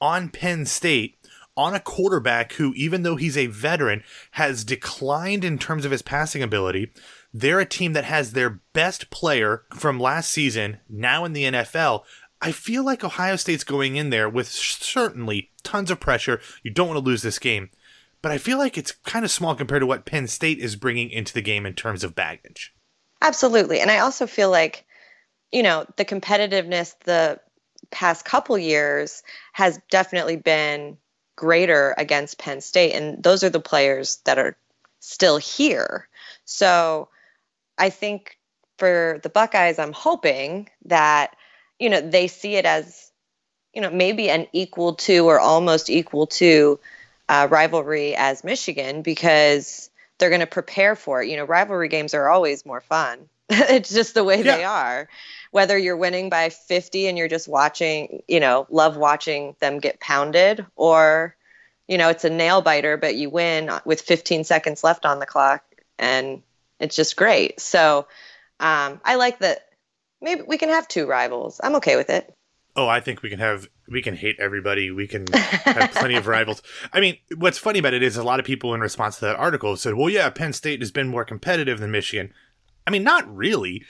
on 0.00 0.28
Penn 0.28 0.64
State 0.66 1.16
on 1.56 1.74
a 1.74 1.80
quarterback 1.80 2.54
who, 2.54 2.72
even 2.74 3.02
though 3.02 3.16
he's 3.16 3.36
a 3.36 3.46
veteran, 3.46 4.02
has 4.32 4.64
declined 4.64 5.44
in 5.44 5.58
terms 5.58 5.84
of 5.84 5.90
his 5.90 6.02
passing 6.02 6.42
ability. 6.42 6.90
They're 7.34 7.60
a 7.60 7.66
team 7.66 7.92
that 7.92 8.04
has 8.04 8.32
their 8.32 8.60
best 8.72 9.10
player 9.10 9.64
from 9.74 10.00
last 10.00 10.30
season 10.30 10.78
now 10.88 11.24
in 11.24 11.32
the 11.32 11.44
NFL. 11.44 12.02
I 12.40 12.52
feel 12.52 12.84
like 12.84 13.04
Ohio 13.04 13.36
State's 13.36 13.64
going 13.64 13.96
in 13.96 14.10
there 14.10 14.28
with 14.28 14.48
certainly 14.48 15.49
tons 15.60 15.90
of 15.90 16.00
pressure. 16.00 16.40
You 16.62 16.70
don't 16.70 16.88
want 16.88 16.98
to 16.98 17.04
lose 17.04 17.22
this 17.22 17.38
game. 17.38 17.70
But 18.22 18.32
I 18.32 18.38
feel 18.38 18.58
like 18.58 18.76
it's 18.76 18.92
kind 18.92 19.24
of 19.24 19.30
small 19.30 19.54
compared 19.54 19.80
to 19.80 19.86
what 19.86 20.04
Penn 20.04 20.26
State 20.26 20.58
is 20.58 20.76
bringing 20.76 21.10
into 21.10 21.32
the 21.32 21.40
game 21.40 21.64
in 21.64 21.72
terms 21.72 22.04
of 22.04 22.14
baggage. 22.14 22.74
Absolutely. 23.22 23.80
And 23.80 23.90
I 23.90 24.00
also 24.00 24.26
feel 24.26 24.50
like, 24.50 24.84
you 25.52 25.62
know, 25.62 25.86
the 25.96 26.04
competitiveness 26.04 26.94
the 27.04 27.40
past 27.90 28.24
couple 28.24 28.58
years 28.58 29.22
has 29.52 29.80
definitely 29.90 30.36
been 30.36 30.98
greater 31.36 31.94
against 31.96 32.38
Penn 32.38 32.60
State. 32.60 32.92
And 32.92 33.22
those 33.22 33.42
are 33.42 33.50
the 33.50 33.58
players 33.60 34.18
that 34.26 34.38
are 34.38 34.56
still 35.00 35.38
here. 35.38 36.06
So 36.44 37.08
I 37.78 37.88
think 37.88 38.36
for 38.76 39.18
the 39.22 39.30
Buckeyes, 39.30 39.78
I'm 39.78 39.92
hoping 39.92 40.68
that, 40.84 41.36
you 41.78 41.88
know, 41.88 42.02
they 42.02 42.26
see 42.26 42.56
it 42.56 42.66
as, 42.66 43.09
you 43.74 43.80
know, 43.80 43.90
maybe 43.90 44.30
an 44.30 44.46
equal 44.52 44.94
to 44.94 45.26
or 45.26 45.38
almost 45.38 45.90
equal 45.90 46.26
to 46.26 46.78
uh, 47.28 47.46
rivalry 47.50 48.14
as 48.16 48.42
Michigan 48.42 49.02
because 49.02 49.90
they're 50.18 50.30
going 50.30 50.40
to 50.40 50.46
prepare 50.46 50.96
for 50.96 51.22
it. 51.22 51.28
You 51.28 51.36
know, 51.36 51.44
rivalry 51.44 51.88
games 51.88 52.14
are 52.14 52.28
always 52.28 52.66
more 52.66 52.80
fun. 52.80 53.28
it's 53.48 53.92
just 53.92 54.14
the 54.14 54.24
way 54.24 54.42
yeah. 54.42 54.56
they 54.56 54.64
are. 54.64 55.08
Whether 55.50 55.76
you're 55.76 55.96
winning 55.96 56.30
by 56.30 56.50
50 56.50 57.08
and 57.08 57.18
you're 57.18 57.28
just 57.28 57.48
watching, 57.48 58.22
you 58.28 58.40
know, 58.40 58.66
love 58.70 58.96
watching 58.96 59.56
them 59.60 59.80
get 59.80 59.98
pounded, 59.98 60.64
or, 60.76 61.34
you 61.88 61.98
know, 61.98 62.08
it's 62.08 62.24
a 62.24 62.30
nail 62.30 62.62
biter, 62.62 62.96
but 62.96 63.16
you 63.16 63.30
win 63.30 63.70
with 63.84 64.00
15 64.00 64.44
seconds 64.44 64.84
left 64.84 65.04
on 65.04 65.18
the 65.18 65.26
clock 65.26 65.64
and 65.98 66.42
it's 66.78 66.96
just 66.96 67.16
great. 67.16 67.60
So 67.60 68.06
um, 68.60 69.00
I 69.04 69.16
like 69.16 69.40
that. 69.40 69.66
Maybe 70.20 70.42
we 70.42 70.58
can 70.58 70.68
have 70.68 70.86
two 70.86 71.06
rivals. 71.06 71.60
I'm 71.62 71.76
okay 71.76 71.96
with 71.96 72.10
it. 72.10 72.32
Oh, 72.76 72.88
I 72.88 73.00
think 73.00 73.22
we 73.22 73.30
can 73.30 73.40
have 73.40 73.68
we 73.88 74.00
can 74.00 74.14
hate 74.14 74.36
everybody. 74.38 74.90
We 74.90 75.06
can 75.06 75.26
have 75.32 75.92
plenty 75.92 76.14
of 76.16 76.26
rivals. 76.26 76.62
I 76.92 77.00
mean, 77.00 77.18
what's 77.36 77.58
funny 77.58 77.78
about 77.80 77.94
it 77.94 78.02
is 78.02 78.16
a 78.16 78.22
lot 78.22 78.38
of 78.40 78.46
people 78.46 78.74
in 78.74 78.80
response 78.80 79.18
to 79.18 79.26
that 79.26 79.36
article 79.36 79.76
said, 79.76 79.94
"Well, 79.94 80.10
yeah, 80.10 80.30
Penn 80.30 80.52
State 80.52 80.80
has 80.80 80.90
been 80.90 81.08
more 81.08 81.24
competitive 81.24 81.80
than 81.80 81.90
Michigan." 81.90 82.32
I 82.86 82.90
mean, 82.90 83.02
not 83.02 83.34
really. 83.34 83.84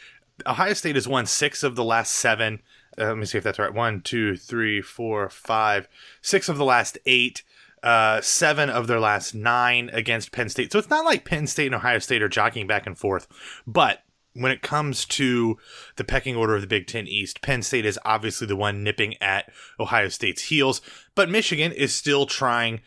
Ohio 0.47 0.73
State 0.73 0.95
has 0.95 1.07
won 1.07 1.27
six 1.27 1.63
of 1.63 1.77
the 1.77 1.85
last 1.85 2.15
seven. 2.15 2.63
Uh, 2.99 3.09
let 3.09 3.19
me 3.19 3.27
see 3.27 3.39
if 3.39 3.45
that's 3.45 3.59
right. 3.59 3.73
One, 3.73 4.01
two, 4.01 4.37
three, 4.37 4.81
four, 4.81 5.29
five, 5.29 5.89
six 6.23 6.49
of 6.49 6.57
the 6.57 6.65
last 6.65 6.99
eight. 7.07 7.43
Uh, 7.83 8.21
seven 8.21 8.69
of 8.69 8.89
their 8.89 9.01
last 9.01 9.35
nine 9.35 9.89
against 9.95 10.33
Penn 10.33 10.51
State. 10.51 10.71
So 10.71 10.79
it's 10.79 10.91
not 10.91 11.07
like 11.07 11.25
Penn 11.25 11.47
State 11.47 11.67
and 11.67 11.75
Ohio 11.75 11.99
State 11.99 12.21
are 12.21 12.29
jockeying 12.29 12.67
back 12.67 12.87
and 12.87 12.99
forth. 12.99 13.27
But 13.67 14.03
when 14.35 14.53
it 14.53 14.63
comes 14.63 15.05
to 15.05 15.59
the 15.97 16.05
pecking 16.05 16.37
order 16.37 16.55
of 16.55 16.61
the 16.61 16.67
Big 16.67 16.87
Ten 16.87 17.07
East, 17.07 17.43
Penn 17.43 17.63
State 17.63 17.85
is 17.85 17.99
obviously 18.05 18.47
the 18.47 18.57
one 18.57 18.85
nipping 18.85 19.21
at 19.21 19.51
Ohio 19.79 20.09
State's 20.09 20.45
heels. 20.45 20.81
But 21.15 21.29
Michigan 21.29 21.73
is 21.73 21.95
still 21.95 22.27
trying 22.27 22.81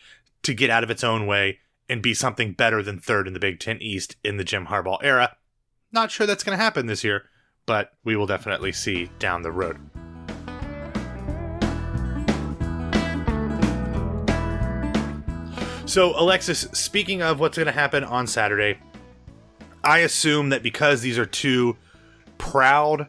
to 0.44 0.54
get 0.54 0.70
out 0.70 0.84
of 0.84 0.90
its 0.90 1.04
own 1.04 1.26
way 1.26 1.60
and 1.90 2.02
be 2.02 2.14
something 2.14 2.54
better 2.54 2.82
than 2.82 3.00
third 3.00 3.28
in 3.28 3.34
the 3.34 3.40
Big 3.40 3.60
Ten 3.60 3.82
East 3.82 4.16
in 4.24 4.38
the 4.38 4.44
Jim 4.44 4.68
Harbaugh 4.68 5.00
era. 5.04 5.36
Not 5.92 6.12
sure 6.12 6.26
that's 6.26 6.44
going 6.44 6.58
to 6.58 6.64
happen 6.64 6.86
this 6.86 7.04
year, 7.04 7.24
but 7.66 7.92
we 8.04 8.16
will 8.16 8.26
definitely 8.26 8.72
see 8.72 9.10
down 9.20 9.42
the 9.42 9.52
road. 9.52 9.78
So, 15.86 16.18
Alexis, 16.18 16.62
speaking 16.72 17.22
of 17.22 17.40
what's 17.40 17.58
going 17.58 17.68
to 17.68 17.72
happen 17.74 18.04
on 18.04 18.26
Saturday, 18.26 18.80
I 19.84 20.00
assume 20.00 20.50
that 20.50 20.64
because 20.64 21.02
these 21.02 21.18
are 21.18 21.26
two 21.26 21.78
proud 22.38 23.08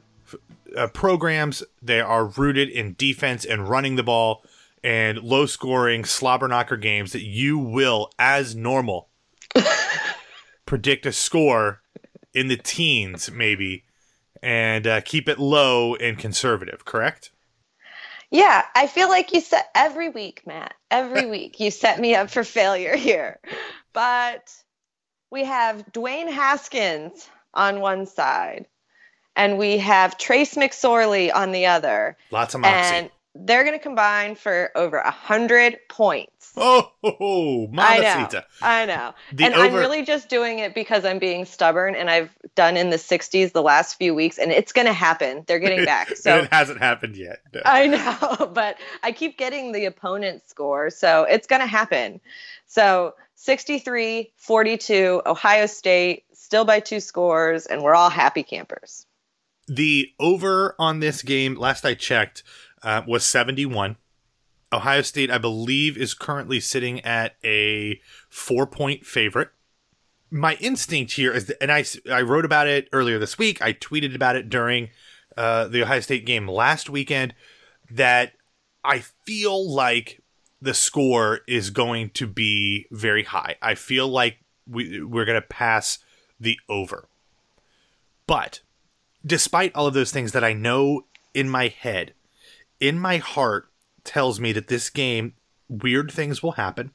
uh, 0.76 0.88
programs, 0.88 1.62
they 1.81 2.00
are 2.00 2.26
rooted 2.26 2.69
in 2.69 2.95
defense 2.99 3.45
and 3.45 3.69
running 3.69 3.97
the 3.97 4.02
ball 4.02 4.45
and 4.83 5.19
low 5.19 5.47
scoring 5.47 6.04
slobber 6.04 6.49
knocker 6.49 6.76
games, 6.76 7.12
that 7.12 7.23
you 7.23 7.59
will, 7.59 8.11
as 8.19 8.54
normal, 8.54 9.09
predict 10.66 11.07
a 11.07 11.12
score 11.12 11.81
in 12.35 12.49
the 12.49 12.57
teens, 12.57 13.31
maybe, 13.31 13.85
and 14.43 14.87
uh, 14.87 15.00
keep 15.00 15.28
it 15.28 15.38
low 15.38 15.95
and 15.95 16.19
conservative, 16.19 16.85
correct? 16.85 17.31
Yeah, 18.31 18.64
I 18.75 18.88
feel 18.88 19.09
like 19.09 19.33
you 19.33 19.40
set 19.40 19.69
every 19.75 20.09
week, 20.11 20.43
Matt. 20.47 20.75
Every 20.90 21.26
week 21.31 21.61
you 21.61 21.71
set 21.71 21.99
me 21.99 22.14
up 22.14 22.28
for 22.28 22.45
failure 22.45 22.97
here. 22.97 23.38
But 23.93 24.52
we 25.35 25.45
have 25.45 25.85
Dwayne 25.93 26.33
Haskins 26.33 27.29
on 27.53 27.81
one 27.81 28.07
side, 28.07 28.67
and 29.35 29.59
we 29.59 29.79
have 29.79 30.17
Trace 30.17 30.55
McSorley 30.55 31.35
on 31.35 31.50
the 31.50 31.67
other. 31.67 32.17
Lots 32.31 32.55
of 32.55 32.61
moxie. 32.61 32.95
And 32.95 33.11
they're 33.35 33.64
going 33.64 33.76
to 33.76 33.83
combine 33.83 34.37
for 34.37 34.71
over 34.76 34.97
a 34.97 35.11
hundred 35.11 35.79
points. 35.88 36.53
Oh, 36.57 36.93
oh 37.03 37.69
I 37.76 37.99
know. 37.99 38.41
I 38.62 38.87
know. 38.87 39.14
The 39.33 39.45
and 39.45 39.55
over- 39.55 39.64
I'm 39.64 39.75
really 39.75 40.05
just 40.05 40.29
doing 40.29 40.61
it 40.61 40.75
because 40.75 41.05
I'm 41.05 41.19
being 41.19 41.45
stubborn, 41.45 41.97
and 41.97 42.09
I've 42.09 42.31
done 42.55 42.76
in 42.76 42.91
the 42.91 42.97
60s 42.97 43.53
the 43.53 43.62
last 43.62 43.97
few 43.97 44.14
weeks, 44.14 44.38
and 44.38 44.53
it's 44.53 44.73
going 44.73 44.87
to 44.87 44.93
happen. 44.93 45.45
They're 45.47 45.59
getting 45.59 45.85
back. 45.87 46.17
So 46.17 46.38
it 46.38 46.53
hasn't 46.53 46.79
happened 46.79 47.17
yet. 47.17 47.41
No. 47.53 47.62
I 47.64 47.87
know, 47.88 48.47
but 48.55 48.76
I 49.03 49.11
keep 49.11 49.37
getting 49.37 49.73
the 49.73 49.87
opponent's 49.87 50.49
score, 50.49 50.91
so 50.91 51.25
it's 51.25 51.49
going 51.49 51.61
to 51.61 51.67
happen. 51.67 52.21
So 52.67 53.14
63 53.35 54.33
42, 54.37 55.23
Ohio 55.26 55.67
State, 55.67 56.25
still 56.33 56.64
by 56.64 56.79
two 56.81 57.00
scores, 57.00 57.67
and 57.67 57.83
we're 57.83 57.95
all 57.95 58.11
happy 58.11 58.45
campers. 58.45 59.07
The 59.67 60.11
over 60.21 60.76
on 60.79 61.00
this 61.00 61.23
game, 61.23 61.55
last 61.55 61.85
I 61.85 61.95
checked, 61.95 62.43
uh, 62.85 63.03
was 63.07 63.25
71. 63.25 63.97
Ohio 64.73 65.03
State, 65.03 65.31
I 65.31 65.38
believe, 65.38 65.97
is 65.97 66.14
currently 66.14 66.61
sitting 66.61 67.00
at 67.00 67.37
a 67.45 68.00
four 68.29 68.67
point 68.67 69.07
favorite. 69.07 69.50
My 70.31 70.55
instinct 70.61 71.12
here 71.12 71.33
is, 71.33 71.50
and 71.61 71.71
I, 71.73 71.85
I 72.11 72.23
wrote 72.23 72.45
about 72.45 72.67
it 72.67 72.88
earlier 72.93 73.19
this 73.19 73.38
week, 73.38 73.62
I 73.62 73.73
tweeted 73.73 74.14
about 74.14 74.37
it 74.37 74.49
during 74.49 74.91
uh, 75.37 75.69
the 75.69 75.83
Ohio 75.83 76.00
State 76.00 76.26
game 76.26 76.49
last 76.49 76.91
weekend, 76.91 77.35
that 77.91 78.33
I 78.85 79.00
feel 79.25 79.73
like 79.73 80.21
the 80.61 80.75
score 80.75 81.41
is 81.47 81.71
going 81.71 82.11
to 82.11 82.26
be 82.26 82.87
very 82.91 83.23
high. 83.23 83.57
I 83.62 83.75
feel 83.75 84.09
like 84.09 84.38
we, 84.67 85.03
we're 85.03 85.25
going 85.25 85.41
to 85.41 85.47
pass 85.47 85.99
the 86.41 86.59
over. 86.69 87.09
But 88.26 88.61
despite 89.25 89.75
all 89.75 89.87
of 89.87 89.95
those 89.95 90.11
things 90.11 90.33
that 90.33 90.43
I 90.43 90.53
know 90.53 91.03
in 91.33 91.49
my 91.49 91.69
head, 91.69 92.14
in 92.81 92.99
my 92.99 93.19
heart 93.19 93.69
tells 94.04 94.38
me 94.40 94.52
that 94.52 94.69
this 94.69 94.90
game, 94.90 95.35
weird 95.69 96.11
things 96.11 96.43
will 96.43 96.52
happen. 96.52 96.93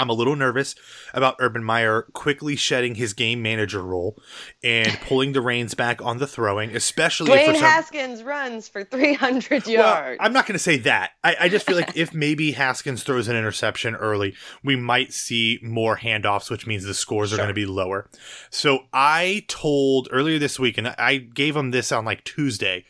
I'm 0.00 0.08
a 0.08 0.14
little 0.14 0.34
nervous 0.34 0.74
about 1.12 1.36
Urban 1.40 1.62
Meyer 1.62 2.02
quickly 2.14 2.56
shedding 2.56 2.94
his 2.94 3.12
game 3.12 3.42
manager 3.42 3.82
role 3.82 4.16
and 4.64 4.98
pulling 5.02 5.32
the 5.32 5.42
reins 5.42 5.74
back 5.74 6.00
on 6.00 6.16
the 6.16 6.26
throwing, 6.26 6.74
especially 6.74 7.32
Dwayne 7.32 7.48
if 7.48 7.56
some... 7.56 7.64
Haskins 7.64 8.22
runs 8.22 8.66
for 8.66 8.82
300 8.82 9.66
yards. 9.66 9.68
Well, 9.68 10.16
I'm 10.18 10.32
not 10.32 10.46
going 10.46 10.54
to 10.54 10.58
say 10.58 10.78
that. 10.78 11.10
I, 11.22 11.36
I 11.40 11.48
just 11.50 11.66
feel 11.66 11.76
like 11.76 11.94
if 11.96 12.14
maybe 12.14 12.52
Haskins 12.52 13.02
throws 13.02 13.28
an 13.28 13.36
interception 13.36 13.94
early, 13.94 14.34
we 14.64 14.74
might 14.74 15.12
see 15.12 15.58
more 15.62 15.98
handoffs, 15.98 16.50
which 16.50 16.66
means 16.66 16.84
the 16.84 16.94
scores 16.94 17.28
sure. 17.28 17.36
are 17.36 17.42
going 17.42 17.48
to 17.48 17.54
be 17.54 17.66
lower. 17.66 18.08
So 18.48 18.84
I 18.94 19.44
told 19.48 20.08
earlier 20.10 20.38
this 20.38 20.58
week, 20.58 20.78
and 20.78 20.88
I 20.88 21.18
gave 21.18 21.54
him 21.54 21.72
this 21.72 21.92
on 21.92 22.06
like 22.06 22.24
Tuesday 22.24 22.86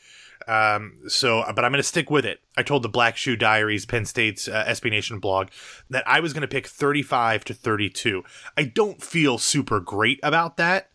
um, 0.50 0.98
so, 1.06 1.44
but 1.54 1.64
I'm 1.64 1.70
going 1.70 1.78
to 1.78 1.84
stick 1.84 2.10
with 2.10 2.26
it. 2.26 2.40
I 2.56 2.64
told 2.64 2.82
the 2.82 2.88
Black 2.88 3.16
Shoe 3.16 3.36
Diaries, 3.36 3.86
Penn 3.86 4.04
State's 4.04 4.48
uh, 4.48 4.64
SB 4.66 4.90
Nation 4.90 5.20
blog, 5.20 5.46
that 5.90 6.02
I 6.08 6.18
was 6.18 6.32
going 6.32 6.40
to 6.40 6.48
pick 6.48 6.66
35 6.66 7.44
to 7.44 7.54
32. 7.54 8.24
I 8.56 8.64
don't 8.64 9.00
feel 9.00 9.38
super 9.38 9.78
great 9.78 10.18
about 10.24 10.56
that. 10.56 10.90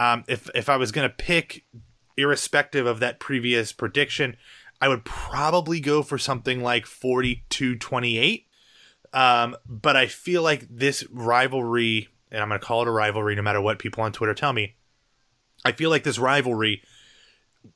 Um, 0.00 0.24
if 0.26 0.50
if 0.52 0.68
I 0.68 0.76
was 0.76 0.90
going 0.90 1.08
to 1.08 1.14
pick 1.14 1.64
irrespective 2.16 2.86
of 2.86 2.98
that 2.98 3.20
previous 3.20 3.72
prediction, 3.72 4.36
I 4.80 4.88
would 4.88 5.04
probably 5.04 5.78
go 5.78 6.02
for 6.02 6.18
something 6.18 6.60
like 6.60 6.84
42 6.84 7.76
28. 7.76 8.46
Um, 9.12 9.56
but 9.64 9.94
I 9.94 10.08
feel 10.08 10.42
like 10.42 10.66
this 10.68 11.04
rivalry, 11.12 12.08
and 12.32 12.42
I'm 12.42 12.48
going 12.48 12.60
to 12.60 12.66
call 12.66 12.82
it 12.82 12.88
a 12.88 12.90
rivalry 12.90 13.36
no 13.36 13.42
matter 13.42 13.60
what 13.60 13.78
people 13.78 14.02
on 14.02 14.10
Twitter 14.10 14.34
tell 14.34 14.52
me, 14.52 14.74
I 15.64 15.70
feel 15.70 15.88
like 15.88 16.02
this 16.02 16.18
rivalry 16.18 16.82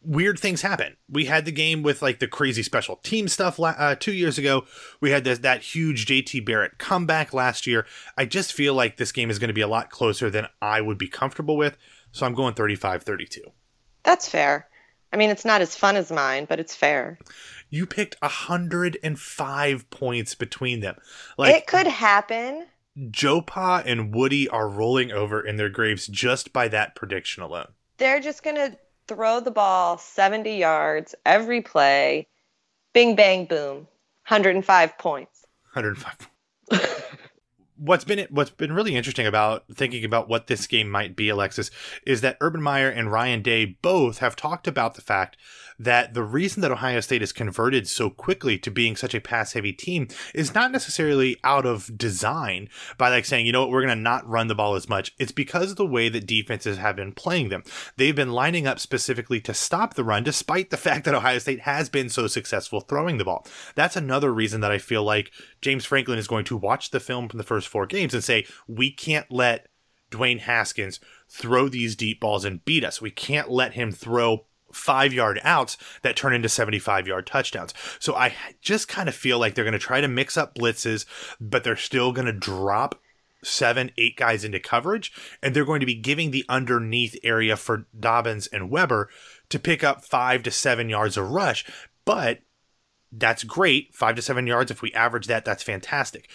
weird 0.03 0.39
things 0.39 0.63
happen. 0.63 0.97
We 1.09 1.27
had 1.27 1.45
the 1.45 1.53
game 1.53 1.83
with 1.83 2.03
like 2.03 2.19
the 2.19 2.29
crazy 2.29 2.63
special 2.63 2.97
team 2.97 3.29
stuff 3.29 3.59
uh, 3.61 3.97
two 3.99 4.13
years 4.13 4.39
ago. 4.39 4.65
We 5.01 5.11
had 5.11 5.25
this, 5.25 5.41
that 5.41 5.63
huge 5.63 6.07
JT 6.07 6.45
Barrett 6.45 6.79
comeback 6.79 7.33
last 7.33 7.67
year. 7.67 7.87
I 8.17 8.25
just 8.25 8.53
feel 8.53 8.75
like 8.75 8.97
this 8.97 9.13
game 9.13 9.31
is 9.31 9.39
going 9.39 9.49
to 9.49 9.55
be 9.55 9.61
a 9.61 9.69
lot 9.69 9.91
closer 9.91 10.31
than 10.31 10.47
I 10.61 10.81
would 10.81 10.99
be 10.99 11.09
comfortable 11.09 11.57
with. 11.57 11.77
So 12.13 12.27
I'm 12.27 12.35
going 12.35 12.55
35 12.55 13.03
32. 13.03 13.43
That's 14.03 14.29
fair. 14.29 14.69
I 15.13 15.17
mean, 15.17 15.31
it's 15.31 15.45
not 15.45 15.61
as 15.61 15.77
fun 15.77 15.97
as 15.97 16.11
mine, 16.11 16.47
but 16.47 16.59
it's 16.59 16.75
fair. 16.75 17.19
You 17.69 17.87
picked 17.87 18.17
105 18.21 19.91
points 19.91 20.35
between 20.35 20.81
them. 20.81 20.97
Like 21.37 21.55
It 21.55 21.67
could 21.67 21.87
happen. 21.87 22.67
Joe 23.11 23.41
Pa 23.41 23.83
and 23.87 24.15
Woody 24.15 24.49
are 24.49 24.69
rolling 24.69 25.13
over 25.13 25.41
in 25.41 25.57
their 25.57 25.71
graves 25.71 26.07
just 26.07 26.53
by 26.53 26.69
that 26.69 26.95
prediction 26.95 27.43
alone. 27.43 27.69
They're 27.99 28.21
just 28.21 28.43
going 28.43 28.57
to 28.57 28.77
throw 29.09 29.41
the 29.41 29.51
ball 29.51 29.99
70 29.99 30.57
yards 30.57 31.15
every 31.25 31.61
play. 31.61 32.29
Bing, 32.93 33.17
bang, 33.17 33.47
boom. 33.47 33.89
105 34.29 34.99
points. 34.99 35.45
105. 35.73 36.32
What's 37.83 38.05
been 38.05 38.27
what's 38.31 38.51
been 38.51 38.73
really 38.73 38.95
interesting 38.95 39.27
about 39.27 39.65
thinking 39.75 40.05
about 40.05 40.29
what 40.29 40.47
this 40.47 40.67
game 40.67 40.89
might 40.89 41.17
be, 41.17 41.29
Alexis, 41.29 41.71
is 42.07 42.21
that 42.21 42.37
Urban 42.41 42.63
Meyer 42.63 42.89
and 42.89 43.11
Ryan 43.11 43.43
Day 43.43 43.77
both 43.83 44.19
have 44.19 44.37
talked 44.37 44.69
about 44.69 44.95
the 44.95 45.03
fact 45.03 45.37
that 45.79 46.15
the 46.15 46.23
reason 46.23 46.63
that 46.63 46.71
Ohio 46.71 47.01
State 47.01 47.23
has 47.23 47.33
converted 47.33 47.89
so 47.89 48.09
quickly 48.09 48.57
to 48.59 48.71
being 48.71 48.95
such 48.95 49.15
a 49.15 49.21
pass 49.21 49.55
heavy 49.55 49.73
team 49.73 50.07
is 50.35 50.55
not 50.55 50.71
necessarily 50.71 51.37
out 51.43 51.67
of 51.67 51.99
design 51.99 52.69
by 52.99 53.09
like 53.09 53.25
saying, 53.25 53.47
you 53.47 53.53
know 53.53 53.63
what, 53.63 53.71
we're 53.71 53.83
going 53.83 53.97
to 53.97 54.03
not 54.03 54.29
run 54.29 54.47
the 54.47 54.55
ball 54.55 54.77
as 54.77 54.89
much. 54.89 55.13
It's 55.19 55.33
because 55.33 55.73
of 55.73 55.77
the 55.77 55.87
way 55.87 56.09
that 56.09 56.27
defenses 56.27 56.79
have 56.79 56.97
been 56.97 57.13
playing 57.13 57.49
them. 57.49 57.65
They've 57.97 58.15
been 58.15 58.33
lining 58.33 58.67
up 58.67 58.79
specifically 58.79 59.41
to 59.41 59.55
stop 59.55 59.95
the 59.95 60.05
run, 60.05 60.23
despite 60.23 60.71
the 60.71 60.77
fact 60.77 61.05
that 61.05 61.15
Ohio 61.15 61.39
State 61.39 61.61
has 61.61 61.89
been 61.89 62.09
so 62.09 62.29
successful 62.29 62.81
throwing 62.81 63.19
the 63.19 63.25
ball. 63.25 63.47
That's 63.75 63.97
another 63.97 64.33
reason 64.33 64.61
that 64.61 64.71
I 64.71 64.79
feel 64.79 65.03
like 65.03 65.33
James 65.61 65.85
Franklin 65.85 66.19
is 66.19 66.29
going 66.29 66.45
to 66.45 66.57
watch 66.57 66.91
the 66.91 67.01
film 67.01 67.29
from 67.29 67.39
the 67.39 67.45
first 67.45 67.69
four 67.73 67.87
games 67.87 68.15
and 68.15 68.23
say, 68.23 68.47
we 68.69 68.91
can't 68.91 69.31
let 69.31 69.69
Dwayne 70.11 70.41
Haskins 70.41 71.01
throw 71.29 71.69
these 71.69 71.97
deep 71.97 72.21
balls 72.21 72.45
and 72.45 72.65
beat 72.65 72.85
us. 72.85 73.01
We 73.01 73.11
can't 73.11 73.51
let 73.51 73.73
him 73.73 73.91
throw 73.91 74.45
five 74.71 75.13
yard 75.13 75.41
outs 75.43 75.77
that 76.03 76.17
turn 76.17 76.35
into 76.35 76.49
75 76.49 77.07
yard 77.07 77.27
touchdowns. 77.27 77.75
So 77.99 78.15
I 78.15 78.35
just 78.61 78.89
kind 78.89 79.09
of 79.09 79.15
feel 79.15 79.39
like 79.39 79.55
they're 79.55 79.65
going 79.65 79.73
to 79.73 79.79
try 79.79 80.01
to 80.01 80.09
mix 80.09 80.37
up 80.37 80.55
blitzes, 80.55 81.07
but 81.41 81.65
they're 81.65 81.77
still 81.77 82.13
going 82.13 82.27
to 82.27 82.33
drop 82.33 83.01
seven, 83.45 83.91
eight 83.99 84.17
guys 84.17 84.45
into 84.45 84.61
coverage, 84.61 85.13
and 85.43 85.55
they're 85.55 85.65
going 85.65 85.81
to 85.81 85.87
be 85.87 85.95
giving 85.95 86.31
the 86.31 86.45
underneath 86.49 87.17
area 87.25 87.57
for 87.57 87.87
Dobbins 87.99 88.47
and 88.49 88.71
Weber 88.71 89.09
to 89.49 89.59
pick 89.59 89.83
up 89.83 90.05
five 90.05 90.43
to 90.45 90.51
seven 90.51 90.89
yards 90.89 91.17
of 91.17 91.31
rush. 91.31 91.65
But 92.05 92.41
that's 93.13 93.45
great. 93.45 93.95
Five 93.95 94.17
to 94.17 94.23
seven 94.23 94.47
yards. 94.47 94.71
If 94.71 94.81
we 94.81 94.93
average 94.93 95.27
that, 95.27 95.45
that's 95.45 95.63
fantastic. 95.63 96.31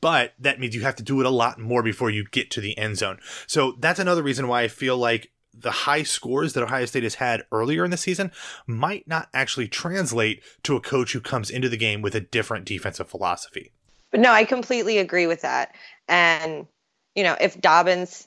But 0.00 0.32
that 0.38 0.58
means 0.58 0.74
you 0.74 0.80
have 0.80 0.96
to 0.96 1.02
do 1.02 1.20
it 1.20 1.26
a 1.26 1.30
lot 1.30 1.58
more 1.58 1.82
before 1.82 2.10
you 2.10 2.24
get 2.24 2.50
to 2.52 2.60
the 2.60 2.76
end 2.78 2.96
zone. 2.96 3.18
So 3.46 3.76
that's 3.78 4.00
another 4.00 4.22
reason 4.22 4.48
why 4.48 4.62
I 4.62 4.68
feel 4.68 4.96
like 4.96 5.30
the 5.54 5.70
high 5.70 6.02
scores 6.02 6.54
that 6.54 6.62
Ohio 6.62 6.86
State 6.86 7.02
has 7.02 7.16
had 7.16 7.44
earlier 7.52 7.84
in 7.84 7.90
the 7.90 7.96
season 7.98 8.32
might 8.66 9.06
not 9.06 9.28
actually 9.34 9.68
translate 9.68 10.42
to 10.62 10.76
a 10.76 10.80
coach 10.80 11.12
who 11.12 11.20
comes 11.20 11.50
into 11.50 11.68
the 11.68 11.76
game 11.76 12.00
with 12.00 12.14
a 12.14 12.20
different 12.20 12.64
defensive 12.64 13.08
philosophy. 13.08 13.72
But 14.10 14.20
no, 14.20 14.32
I 14.32 14.44
completely 14.44 14.98
agree 14.98 15.26
with 15.26 15.42
that. 15.42 15.74
And, 16.08 16.66
you 17.14 17.22
know, 17.22 17.36
if 17.38 17.60
Dobbins 17.60 18.26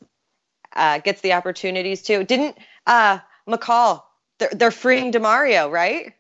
uh, 0.76 1.00
gets 1.00 1.22
the 1.22 1.34
opportunities 1.34 2.04
to, 2.04 2.24
didn't 2.24 2.58
uh, 2.86 3.20
McCall, 3.50 4.04
they're, 4.38 4.52
they're 4.52 4.72
freeing 4.72 5.12
DeMario, 5.12 5.72
right? 5.72 6.14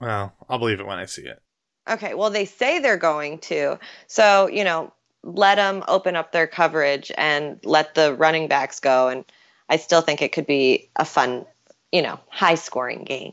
Well, 0.00 0.32
I'll 0.48 0.58
believe 0.58 0.80
it 0.80 0.86
when 0.86 0.98
I 0.98 1.06
see 1.06 1.22
it. 1.22 1.42
Okay. 1.88 2.14
Well, 2.14 2.30
they 2.30 2.44
say 2.44 2.78
they're 2.78 2.96
going 2.96 3.38
to. 3.38 3.78
So, 4.06 4.48
you 4.48 4.64
know, 4.64 4.92
let 5.22 5.56
them 5.56 5.84
open 5.88 6.16
up 6.16 6.32
their 6.32 6.46
coverage 6.46 7.12
and 7.18 7.60
let 7.64 7.94
the 7.94 8.14
running 8.14 8.48
backs 8.48 8.80
go. 8.80 9.08
And, 9.08 9.24
I 9.70 9.76
still 9.76 10.00
think 10.00 10.20
it 10.20 10.32
could 10.32 10.46
be 10.46 10.90
a 10.96 11.04
fun, 11.04 11.46
you 11.92 12.02
know, 12.02 12.18
high 12.28 12.56
scoring 12.56 13.04
game. 13.04 13.32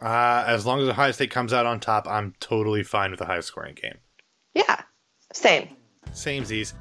Uh, 0.00 0.44
as 0.46 0.64
long 0.64 0.80
as 0.80 0.88
Ohio 0.88 1.10
State 1.10 1.32
comes 1.32 1.52
out 1.52 1.66
on 1.66 1.80
top, 1.80 2.06
I'm 2.08 2.34
totally 2.38 2.84
fine 2.84 3.10
with 3.10 3.20
a 3.20 3.24
high 3.24 3.40
scoring 3.40 3.74
game. 3.74 3.98
Yeah, 4.54 4.82
same. 5.32 5.68
Same 6.12 6.44
Z's. 6.44 6.74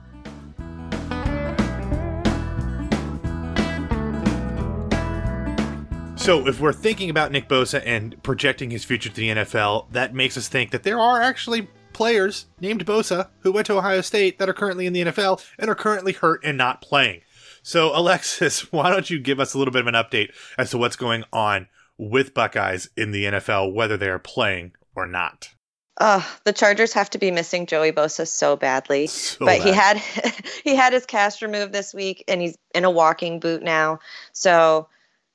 So, 6.24 6.48
if 6.48 6.62
we're 6.62 6.72
thinking 6.72 7.10
about 7.10 7.34
Nick 7.34 7.50
Bosa 7.50 7.84
and 7.86 8.16
projecting 8.24 8.70
his 8.70 8.86
future 8.86 9.10
to 9.10 9.16
the 9.16 9.28
NFL, 9.28 9.92
that 9.92 10.16
makes 10.16 10.38
us 10.38 10.48
think 10.48 10.72
that 10.72 10.84
there 10.84 10.98
are 10.98 11.22
actually 11.22 11.68
players 11.92 12.46
named 12.62 12.86
Bosa 12.86 13.28
who 13.40 13.52
went 13.52 13.68
to 13.68 13.78
Ohio 13.78 14.00
State 14.00 14.40
that 14.40 14.48
are 14.48 14.54
currently 14.54 14.86
in 14.86 14.94
the 14.94 15.02
NFL 15.02 15.46
and 15.60 15.70
are 15.70 15.76
currently 15.76 16.14
hurt 16.14 16.40
and 16.46 16.58
not 16.58 16.82
playing. 16.82 17.24
So, 17.62 17.92
Alexis, 17.94 18.72
why 18.72 18.90
don't 18.90 19.10
you 19.10 19.20
give 19.20 19.42
us 19.42 19.54
a 19.54 19.58
little 19.58 19.74
bit 19.74 19.82
of 19.82 19.88
an 19.88 19.96
update 19.96 20.30
as 20.58 20.70
to 20.70 20.78
what's 20.78 20.96
going 20.96 21.26
on 21.34 21.68
with 21.98 22.34
Buckeyes 22.34 22.88
in 22.96 23.12
the 23.12 23.26
NFL, 23.26 23.74
whether 23.74 23.98
they 23.98 24.08
are 24.08 24.18
playing 24.18 24.72
or 24.96 25.06
not? 25.06 25.50
Uh, 25.98 26.24
the 26.46 26.54
Chargers 26.54 26.94
have 26.94 27.10
to 27.10 27.18
be 27.18 27.32
missing 27.32 27.66
Joey 27.66 27.92
Bosa 27.92 28.26
so 28.26 28.56
badly. 28.56 29.08
So 29.08 29.40
but 29.40 29.58
bad. 29.58 29.62
he 29.62 29.74
had 29.74 29.98
he 30.64 30.74
had 30.74 30.94
his 30.94 31.06
cast 31.06 31.42
removed 31.42 31.74
this 31.74 31.94
week 31.94 32.24
and 32.30 32.40
he's 32.40 32.58
in 32.74 32.86
a 32.86 32.90
walking 32.90 33.42
boot 33.42 33.62
now. 33.62 34.00
So 34.32 34.88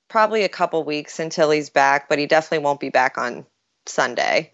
probably 0.08 0.44
a 0.44 0.48
couple 0.48 0.82
weeks 0.84 1.18
until 1.18 1.50
he's 1.50 1.70
back, 1.70 2.08
but 2.08 2.18
he 2.18 2.26
definitely 2.26 2.64
won't 2.64 2.80
be 2.80 2.90
back 2.90 3.18
on 3.18 3.46
Sunday. 3.86 4.52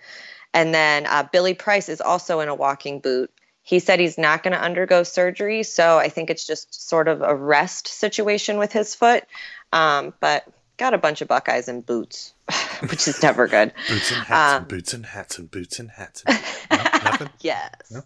And 0.53 0.75
then 0.75 1.07
uh, 1.07 1.27
Billy 1.33 1.55
Price 1.55 1.89
is 1.89 2.01
also 2.01 2.41
in 2.41 2.49
a 2.49 2.55
walking 2.55 3.01
boot 3.01 3.31
he 3.65 3.79
said 3.79 3.99
he's 3.99 4.19
not 4.19 4.43
going 4.43 4.53
to 4.53 4.61
undergo 4.61 5.03
surgery, 5.03 5.63
so 5.63 5.99
I 5.99 6.11
think 6.11 6.29
it's 6.29 6.47
just 6.47 6.87
sort 6.87 7.09
of 7.09 7.23
a 7.23 7.35
rest 7.35 7.89
situation 7.89 8.59
with 8.59 8.73
his 8.73 8.95
foot. 8.95 9.25
Um, 9.73 10.13
but 10.21 10.45
got 10.77 10.93
a 10.93 10.99
bunch 10.99 11.23
of 11.23 11.29
Buckeyes 11.29 11.67
in 11.67 11.81
boots, 11.81 12.34
which 12.91 13.09
is 13.09 13.23
never 13.23 13.47
good. 13.47 13.73
boots 13.89 14.11
and 14.11 14.23
hats 14.23 14.53
um, 14.53 14.63
and 14.63 14.69
boots 14.69 14.95
and 14.95 15.07
hats 15.07 15.39
and 15.39 15.51
boots 15.51 15.79
and 15.79 15.91
hats. 15.91 16.23
And, 16.27 16.41
no, 17.21 17.27
yes. 17.41 17.71
No? 17.91 18.03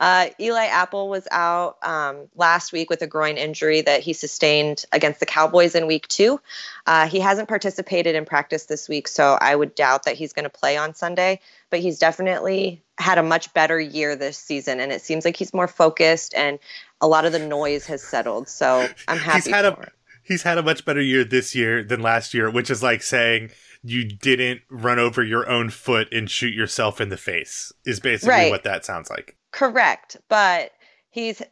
Uh, 0.00 0.28
Eli 0.40 0.66
Apple 0.66 1.08
was 1.08 1.28
out 1.30 1.76
um, 1.82 2.28
last 2.34 2.72
week 2.72 2.88
with 2.88 3.02
a 3.02 3.06
groin 3.06 3.36
injury 3.36 3.82
that 3.82 4.00
he 4.00 4.14
sustained 4.14 4.86
against 4.92 5.20
the 5.20 5.26
Cowboys 5.26 5.74
in 5.74 5.86
week 5.86 6.08
two. 6.08 6.40
Uh, 6.86 7.08
he 7.08 7.20
hasn't 7.20 7.48
participated 7.48 8.14
in 8.16 8.24
practice 8.24 8.66
this 8.66 8.88
week, 8.88 9.06
so 9.06 9.36
I 9.38 9.54
would 9.54 9.74
doubt 9.74 10.04
that 10.04 10.14
he's 10.14 10.32
going 10.32 10.44
to 10.44 10.50
play 10.50 10.76
on 10.76 10.94
Sunday. 10.94 11.40
But 11.70 11.80
he's 11.80 11.98
definitely 11.98 12.82
had 12.98 13.18
a 13.18 13.22
much 13.22 13.52
better 13.52 13.78
year 13.78 14.16
this 14.16 14.38
season, 14.38 14.80
and 14.80 14.90
it 14.90 15.02
seems 15.02 15.26
like 15.26 15.36
he's 15.36 15.52
more 15.52 15.68
focused 15.68 16.32
and 16.34 16.58
a 17.00 17.06
lot 17.06 17.24
of 17.24 17.32
the 17.32 17.38
noise 17.38 17.86
has 17.86 18.02
settled. 18.02 18.48
So 18.48 18.88
I'm 19.06 19.18
happy. 19.18 19.36
He's 19.36 19.54
had 19.54 19.64
a 19.64 19.78
it. 19.78 19.92
He's 20.28 20.42
had 20.42 20.58
a 20.58 20.62
much 20.62 20.84
better 20.84 21.00
year 21.00 21.24
this 21.24 21.54
year 21.54 21.82
than 21.82 22.00
last 22.00 22.34
year, 22.34 22.50
which 22.50 22.70
is 22.70 22.82
like 22.82 23.02
saying 23.02 23.50
you 23.82 24.04
didn't 24.04 24.60
run 24.70 24.98
over 24.98 25.22
your 25.22 25.48
own 25.48 25.70
foot 25.70 26.12
and 26.12 26.30
shoot 26.30 26.54
yourself 26.54 27.00
in 27.00 27.08
the 27.08 27.16
face. 27.16 27.72
Is 27.84 27.98
basically 27.98 28.34
right. 28.34 28.50
what 28.50 28.64
that 28.64 28.84
sounds 28.84 29.10
like. 29.10 29.36
Correct, 29.50 30.16
but 30.28 30.72
he's 31.10 31.42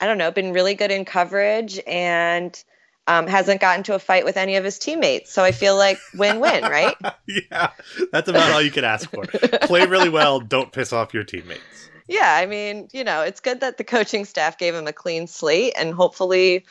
I 0.00 0.06
don't 0.06 0.18
know 0.18 0.30
been 0.30 0.52
really 0.52 0.74
good 0.74 0.90
in 0.90 1.04
coverage 1.04 1.80
and 1.86 2.62
um, 3.08 3.26
hasn't 3.26 3.60
gotten 3.60 3.82
to 3.84 3.94
a 3.94 3.98
fight 3.98 4.24
with 4.24 4.36
any 4.36 4.56
of 4.56 4.64
his 4.64 4.78
teammates. 4.78 5.32
So 5.32 5.42
I 5.42 5.52
feel 5.52 5.76
like 5.76 5.98
win 6.14 6.40
win, 6.40 6.64
right? 6.64 6.96
yeah, 7.26 7.70
that's 8.12 8.28
about 8.28 8.52
all 8.52 8.62
you 8.62 8.70
can 8.70 8.84
ask 8.84 9.10
for. 9.10 9.24
Play 9.62 9.86
really 9.86 10.08
well, 10.08 10.40
don't 10.40 10.72
piss 10.72 10.92
off 10.92 11.14
your 11.14 11.24
teammates. 11.24 11.90
Yeah, 12.08 12.36
I 12.40 12.46
mean, 12.46 12.88
you 12.92 13.02
know, 13.02 13.22
it's 13.22 13.40
good 13.40 13.60
that 13.60 13.78
the 13.78 13.84
coaching 13.84 14.24
staff 14.24 14.58
gave 14.58 14.74
him 14.74 14.86
a 14.86 14.92
clean 14.92 15.26
slate 15.26 15.72
and 15.76 15.92
hopefully, 15.92 16.64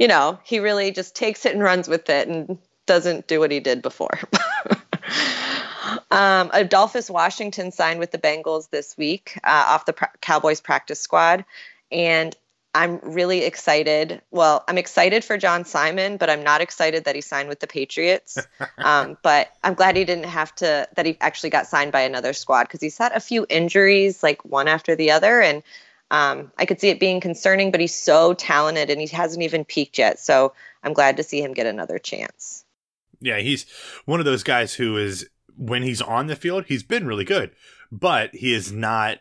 you 0.00 0.08
know, 0.08 0.40
he 0.44 0.60
really 0.60 0.92
just 0.92 1.14
takes 1.14 1.44
it 1.44 1.52
and 1.52 1.62
runs 1.62 1.86
with 1.86 2.08
it 2.08 2.26
and 2.26 2.58
doesn't 2.86 3.26
do 3.26 3.38
what 3.38 3.50
he 3.50 3.60
did 3.60 3.82
before. 3.82 4.18
um, 6.10 6.50
Adolphus 6.54 7.10
Washington 7.10 7.70
signed 7.70 8.00
with 8.00 8.10
the 8.10 8.16
Bengals 8.16 8.70
this 8.70 8.96
week 8.96 9.38
uh, 9.44 9.66
off 9.68 9.84
the 9.84 9.92
pra- 9.92 10.10
Cowboys 10.22 10.62
practice 10.62 11.00
squad. 11.00 11.44
And 11.92 12.34
I'm 12.74 13.00
really 13.02 13.42
excited. 13.42 14.22
Well, 14.30 14.64
I'm 14.66 14.78
excited 14.78 15.22
for 15.22 15.36
John 15.36 15.66
Simon, 15.66 16.16
but 16.16 16.30
I'm 16.30 16.44
not 16.44 16.62
excited 16.62 17.04
that 17.04 17.14
he 17.14 17.20
signed 17.20 17.50
with 17.50 17.60
the 17.60 17.66
Patriots. 17.66 18.38
um, 18.78 19.18
but 19.22 19.52
I'm 19.62 19.74
glad 19.74 19.96
he 19.96 20.06
didn't 20.06 20.24
have 20.24 20.54
to, 20.56 20.88
that 20.96 21.04
he 21.04 21.18
actually 21.20 21.50
got 21.50 21.66
signed 21.66 21.92
by 21.92 22.00
another 22.02 22.32
squad 22.32 22.62
because 22.62 22.80
he's 22.80 22.96
had 22.96 23.12
a 23.12 23.20
few 23.20 23.44
injuries, 23.50 24.22
like 24.22 24.46
one 24.46 24.66
after 24.66 24.96
the 24.96 25.10
other. 25.10 25.42
And 25.42 25.62
um, 26.10 26.50
I 26.58 26.66
could 26.66 26.80
see 26.80 26.88
it 26.88 27.00
being 27.00 27.20
concerning, 27.20 27.70
but 27.70 27.80
he's 27.80 27.94
so 27.94 28.34
talented 28.34 28.90
and 28.90 29.00
he 29.00 29.06
hasn't 29.08 29.42
even 29.42 29.64
peaked 29.64 29.98
yet. 29.98 30.18
So 30.18 30.52
I'm 30.82 30.92
glad 30.92 31.16
to 31.16 31.22
see 31.22 31.40
him 31.40 31.54
get 31.54 31.66
another 31.66 31.98
chance. 31.98 32.64
Yeah, 33.20 33.38
he's 33.38 33.66
one 34.06 34.18
of 34.18 34.26
those 34.26 34.42
guys 34.42 34.74
who 34.74 34.96
is 34.96 35.28
when 35.56 35.82
he's 35.82 36.00
on 36.00 36.26
the 36.26 36.36
field, 36.36 36.64
he's 36.66 36.82
been 36.82 37.06
really 37.06 37.24
good, 37.24 37.50
but 37.92 38.34
he 38.34 38.54
is 38.54 38.72
not 38.72 39.18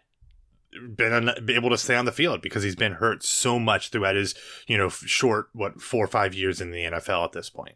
been 0.96 1.34
able 1.50 1.70
to 1.70 1.78
stay 1.78 1.96
on 1.96 2.06
the 2.06 2.12
field 2.12 2.42
because 2.42 2.64
he's 2.64 2.76
been 2.76 2.94
hurt 2.94 3.24
so 3.24 3.60
much 3.60 3.90
throughout 3.90 4.16
his, 4.16 4.36
you 4.68 4.78
know, 4.78 4.90
short 4.90 5.50
what 5.54 5.82
four 5.82 6.06
or 6.06 6.08
five 6.08 6.34
years 6.34 6.62
in 6.62 6.72
the 6.72 6.84
NFL 6.84 7.26
at 7.26 7.32
this 7.34 7.50
point. 7.50 7.76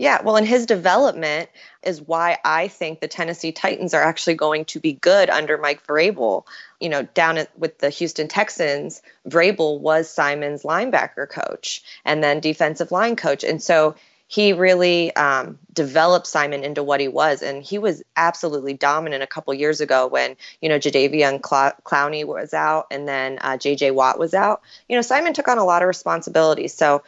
Yeah, 0.00 0.22
well, 0.22 0.36
and 0.36 0.48
his 0.48 0.64
development 0.64 1.50
is 1.82 2.00
why 2.00 2.38
I 2.42 2.68
think 2.68 3.00
the 3.00 3.06
Tennessee 3.06 3.52
Titans 3.52 3.92
are 3.92 4.02
actually 4.02 4.32
going 4.32 4.64
to 4.64 4.80
be 4.80 4.94
good 4.94 5.28
under 5.28 5.58
Mike 5.58 5.86
Vrabel. 5.86 6.46
You 6.80 6.88
know, 6.88 7.02
down 7.02 7.36
at, 7.36 7.58
with 7.58 7.76
the 7.80 7.90
Houston 7.90 8.26
Texans, 8.26 9.02
Vrabel 9.28 9.78
was 9.78 10.08
Simon's 10.08 10.62
linebacker 10.62 11.28
coach 11.28 11.82
and 12.06 12.24
then 12.24 12.40
defensive 12.40 12.90
line 12.90 13.14
coach, 13.14 13.44
and 13.44 13.62
so 13.62 13.94
he 14.26 14.54
really 14.54 15.14
um, 15.16 15.58
developed 15.74 16.26
Simon 16.26 16.64
into 16.64 16.82
what 16.82 17.00
he 17.00 17.08
was, 17.08 17.42
and 17.42 17.62
he 17.62 17.78
was 17.78 18.02
absolutely 18.16 18.72
dominant 18.72 19.22
a 19.22 19.26
couple 19.26 19.52
years 19.52 19.82
ago 19.82 20.06
when 20.06 20.34
you 20.62 20.70
know 20.70 20.78
Jadeveon 20.78 21.46
Cl- 21.46 21.74
Clowney 21.84 22.24
was 22.24 22.54
out 22.54 22.86
and 22.90 23.06
then 23.06 23.38
uh, 23.42 23.58
J.J. 23.58 23.90
Watt 23.90 24.18
was 24.18 24.32
out. 24.32 24.62
You 24.88 24.96
know, 24.96 25.02
Simon 25.02 25.34
took 25.34 25.48
on 25.48 25.58
a 25.58 25.64
lot 25.64 25.82
of 25.82 25.88
responsibilities, 25.88 26.72
so 26.72 27.02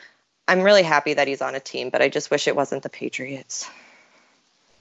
I'm 0.53 0.63
really 0.63 0.83
happy 0.83 1.15
that 1.15 1.27
he's 1.27 1.43
on 1.43 1.55
a 1.55 1.61
team, 1.61 1.91
but 1.91 2.03
I 2.03 2.09
just 2.09 2.31
wish 2.31 2.47
it 2.47 2.55
wasn't 2.55 2.83
the 2.83 2.91
Patriots. 2.91 3.71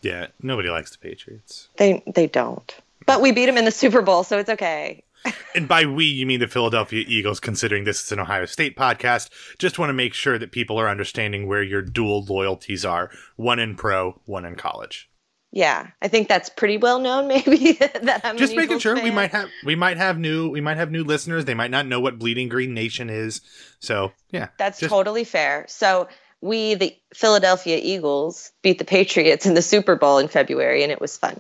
Yeah, 0.01 0.27
nobody 0.41 0.69
likes 0.69 0.91
the 0.91 0.97
Patriots. 0.97 1.69
They 1.77 2.03
they 2.05 2.27
don't, 2.27 2.75
but 3.05 3.21
we 3.21 3.31
beat 3.31 3.45
them 3.45 3.57
in 3.57 3.65
the 3.65 3.71
Super 3.71 4.01
Bowl, 4.01 4.23
so 4.23 4.37
it's 4.37 4.49
okay 4.49 5.03
and 5.55 5.67
by 5.67 5.85
we, 5.85 6.05
you 6.05 6.25
mean 6.25 6.39
the 6.39 6.47
Philadelphia 6.47 7.03
Eagles, 7.07 7.39
considering 7.39 7.83
this 7.83 8.03
is 8.03 8.11
an 8.11 8.19
Ohio 8.19 8.45
State 8.45 8.75
podcast. 8.75 9.29
Just 9.57 9.77
want 9.79 9.89
to 9.89 9.93
make 9.93 10.13
sure 10.13 10.37
that 10.37 10.51
people 10.51 10.79
are 10.79 10.89
understanding 10.89 11.47
where 11.47 11.63
your 11.63 11.81
dual 11.81 12.23
loyalties 12.23 12.85
are 12.85 13.11
one 13.35 13.59
in 13.59 13.75
pro, 13.75 14.19
one 14.25 14.45
in 14.45 14.55
college. 14.55 15.09
Yeah, 15.53 15.87
I 16.01 16.07
think 16.07 16.29
that's 16.29 16.49
pretty 16.49 16.77
well 16.77 16.99
known. 16.99 17.27
Maybe 17.27 17.73
that 17.73 18.21
I'm 18.23 18.37
just 18.37 18.55
making 18.55 18.79
sure 18.79 18.95
fan. 18.95 19.03
we 19.03 19.11
might 19.11 19.31
have 19.31 19.49
we 19.65 19.75
might 19.75 19.97
have 19.97 20.17
new 20.17 20.49
we 20.49 20.61
might 20.61 20.77
have 20.77 20.91
new 20.91 21.03
listeners. 21.03 21.45
They 21.45 21.53
might 21.53 21.71
not 21.71 21.85
know 21.87 21.99
what 21.99 22.17
Bleeding 22.19 22.49
Green 22.49 22.73
Nation 22.73 23.09
is. 23.09 23.41
So 23.79 24.13
yeah, 24.31 24.47
that's 24.57 24.79
just... 24.79 24.89
totally 24.89 25.23
fair. 25.23 25.65
So 25.67 26.07
we, 26.41 26.73
the 26.73 26.95
Philadelphia 27.13 27.79
Eagles, 27.81 28.51
beat 28.61 28.79
the 28.79 28.85
Patriots 28.85 29.45
in 29.45 29.53
the 29.53 29.61
Super 29.61 29.95
Bowl 29.95 30.17
in 30.17 30.27
February, 30.27 30.83
and 30.83 30.91
it 30.91 30.99
was 30.99 31.15
fun. 31.15 31.39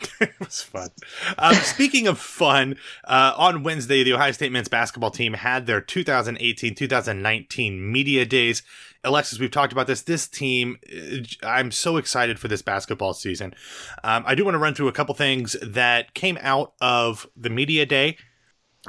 it 0.20 0.38
was 0.38 0.62
fun. 0.62 0.90
Um, 1.38 1.54
speaking 1.54 2.06
of 2.06 2.18
fun, 2.18 2.76
uh, 3.04 3.34
on 3.36 3.62
Wednesday, 3.62 4.02
the 4.02 4.12
Ohio 4.12 4.32
State 4.32 4.52
men's 4.52 4.68
basketball 4.68 5.10
team 5.10 5.34
had 5.34 5.66
their 5.66 5.80
2018 5.80 6.74
2019 6.74 7.92
media 7.92 8.24
days. 8.24 8.62
Alexis, 9.04 9.38
we've 9.38 9.50
talked 9.50 9.72
about 9.72 9.86
this. 9.86 10.02
This 10.02 10.28
team, 10.28 10.78
uh, 10.92 11.46
I'm 11.46 11.70
so 11.70 11.96
excited 11.96 12.38
for 12.38 12.48
this 12.48 12.62
basketball 12.62 13.14
season. 13.14 13.54
Um, 14.04 14.24
I 14.26 14.34
do 14.34 14.44
want 14.44 14.54
to 14.54 14.58
run 14.58 14.74
through 14.74 14.88
a 14.88 14.92
couple 14.92 15.14
things 15.14 15.56
that 15.62 16.14
came 16.14 16.38
out 16.40 16.74
of 16.80 17.26
the 17.36 17.50
media 17.50 17.86
day. 17.86 18.16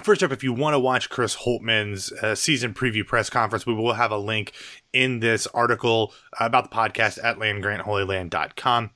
First 0.03 0.23
up, 0.23 0.31
if 0.31 0.43
you 0.43 0.53
want 0.53 0.75
to 0.75 0.79
watch 0.79 1.09
Chris 1.09 1.35
Holtmann's 1.37 2.11
uh, 2.11 2.35
season 2.35 2.73
preview 2.73 3.05
press 3.05 3.29
conference, 3.29 3.65
we 3.65 3.73
will 3.73 3.93
have 3.93 4.11
a 4.11 4.17
link 4.17 4.53
in 4.93 5.19
this 5.19 5.47
article 5.47 6.13
about 6.39 6.69
the 6.69 6.75
podcast 6.75 7.19
at 7.23 7.37
landgrantholyland.com. 7.37 8.91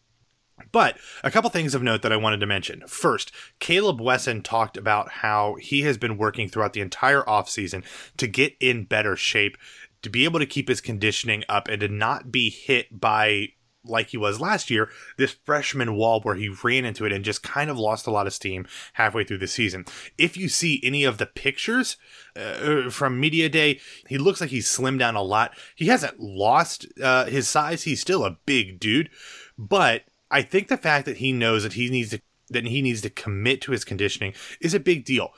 But 0.74 0.98
a 1.24 1.32
couple 1.32 1.50
things 1.52 1.74
of 1.74 1.84
note 1.84 2.02
that 2.02 2.12
I 2.12 2.18
wanted 2.18 2.40
to 2.42 2.48
mention. 2.48 2.84
First, 2.88 3.32
Caleb 3.60 4.02
Wesson 4.02 4.42
talked 4.42 4.76
about 4.76 5.10
how 5.10 5.56
he 5.62 5.84
has 5.84 5.98
been 5.98 6.18
working 6.18 6.50
throughout 6.50 6.74
the 6.74 6.82
entire 6.82 7.22
offseason 7.22 7.86
to 8.18 8.28
get 8.28 8.56
in 8.60 8.84
better 8.84 9.16
shape, 9.16 9.56
to 10.02 10.10
be 10.10 10.26
able 10.26 10.40
to 10.40 10.46
keep 10.48 10.68
his 10.68 10.82
conditioning 10.82 11.44
up, 11.48 11.70
and 11.70 11.80
to 11.80 11.88
not 11.88 12.32
be 12.32 12.50
hit 12.50 13.00
by 13.00 13.50
like 13.86 14.10
he 14.10 14.18
was 14.18 14.40
last 14.40 14.72
year, 14.72 14.90
this 15.18 15.36
freshman 15.46 15.96
wall 15.96 16.22
where 16.22 16.36
he 16.36 16.56
ran 16.64 16.86
into 16.86 17.06
it 17.06 17.12
and 17.12 17.26
just 17.26 17.44
kind 17.44 17.70
of 17.70 17.78
lost 17.78 18.08
a 18.08 18.12
lot 18.12 18.26
of 18.26 18.34
steam 18.34 18.66
halfway 18.94 19.26
through 19.26 19.38
the 19.38 19.48
season. 19.48 19.86
If 20.18 20.38
you 20.38 20.48
see 20.48 20.80
any 20.84 21.04
of 21.04 21.18
the 21.18 21.26
pictures 21.26 21.98
uh, 22.36 22.90
from 22.90 23.20
Media 23.20 23.50
Day, 23.50 23.82
he 24.08 24.18
looks 24.18 24.40
like 24.40 24.52
he's 24.52 24.70
slimmed 24.70 25.00
down 25.00 25.16
a 25.16 25.22
lot. 25.22 25.52
He 25.76 25.88
hasn't 25.88 26.20
lost 26.20 26.88
uh, 27.02 27.26
his 27.26 27.48
size, 27.48 27.84
he's 27.84 28.00
still 28.00 28.24
a 28.24 28.38
big 28.46 28.80
dude, 28.80 29.10
but 29.58 30.04
I 30.34 30.42
think 30.42 30.68
the 30.68 30.78
fact 30.78 31.06
that 31.06 31.18
he 31.18 31.32
knows 31.32 31.64
that 31.64 31.74
he 31.74 31.90
needs 31.90 32.10
to 32.10 32.22
that 32.50 32.66
he 32.66 32.82
needs 32.82 33.02
to 33.02 33.10
commit 33.10 33.62
to 33.62 33.72
his 33.72 33.86
conditioning 33.86 34.34
is 34.60 34.74
a 34.74 34.80
big 34.80 35.06
deal. 35.06 35.34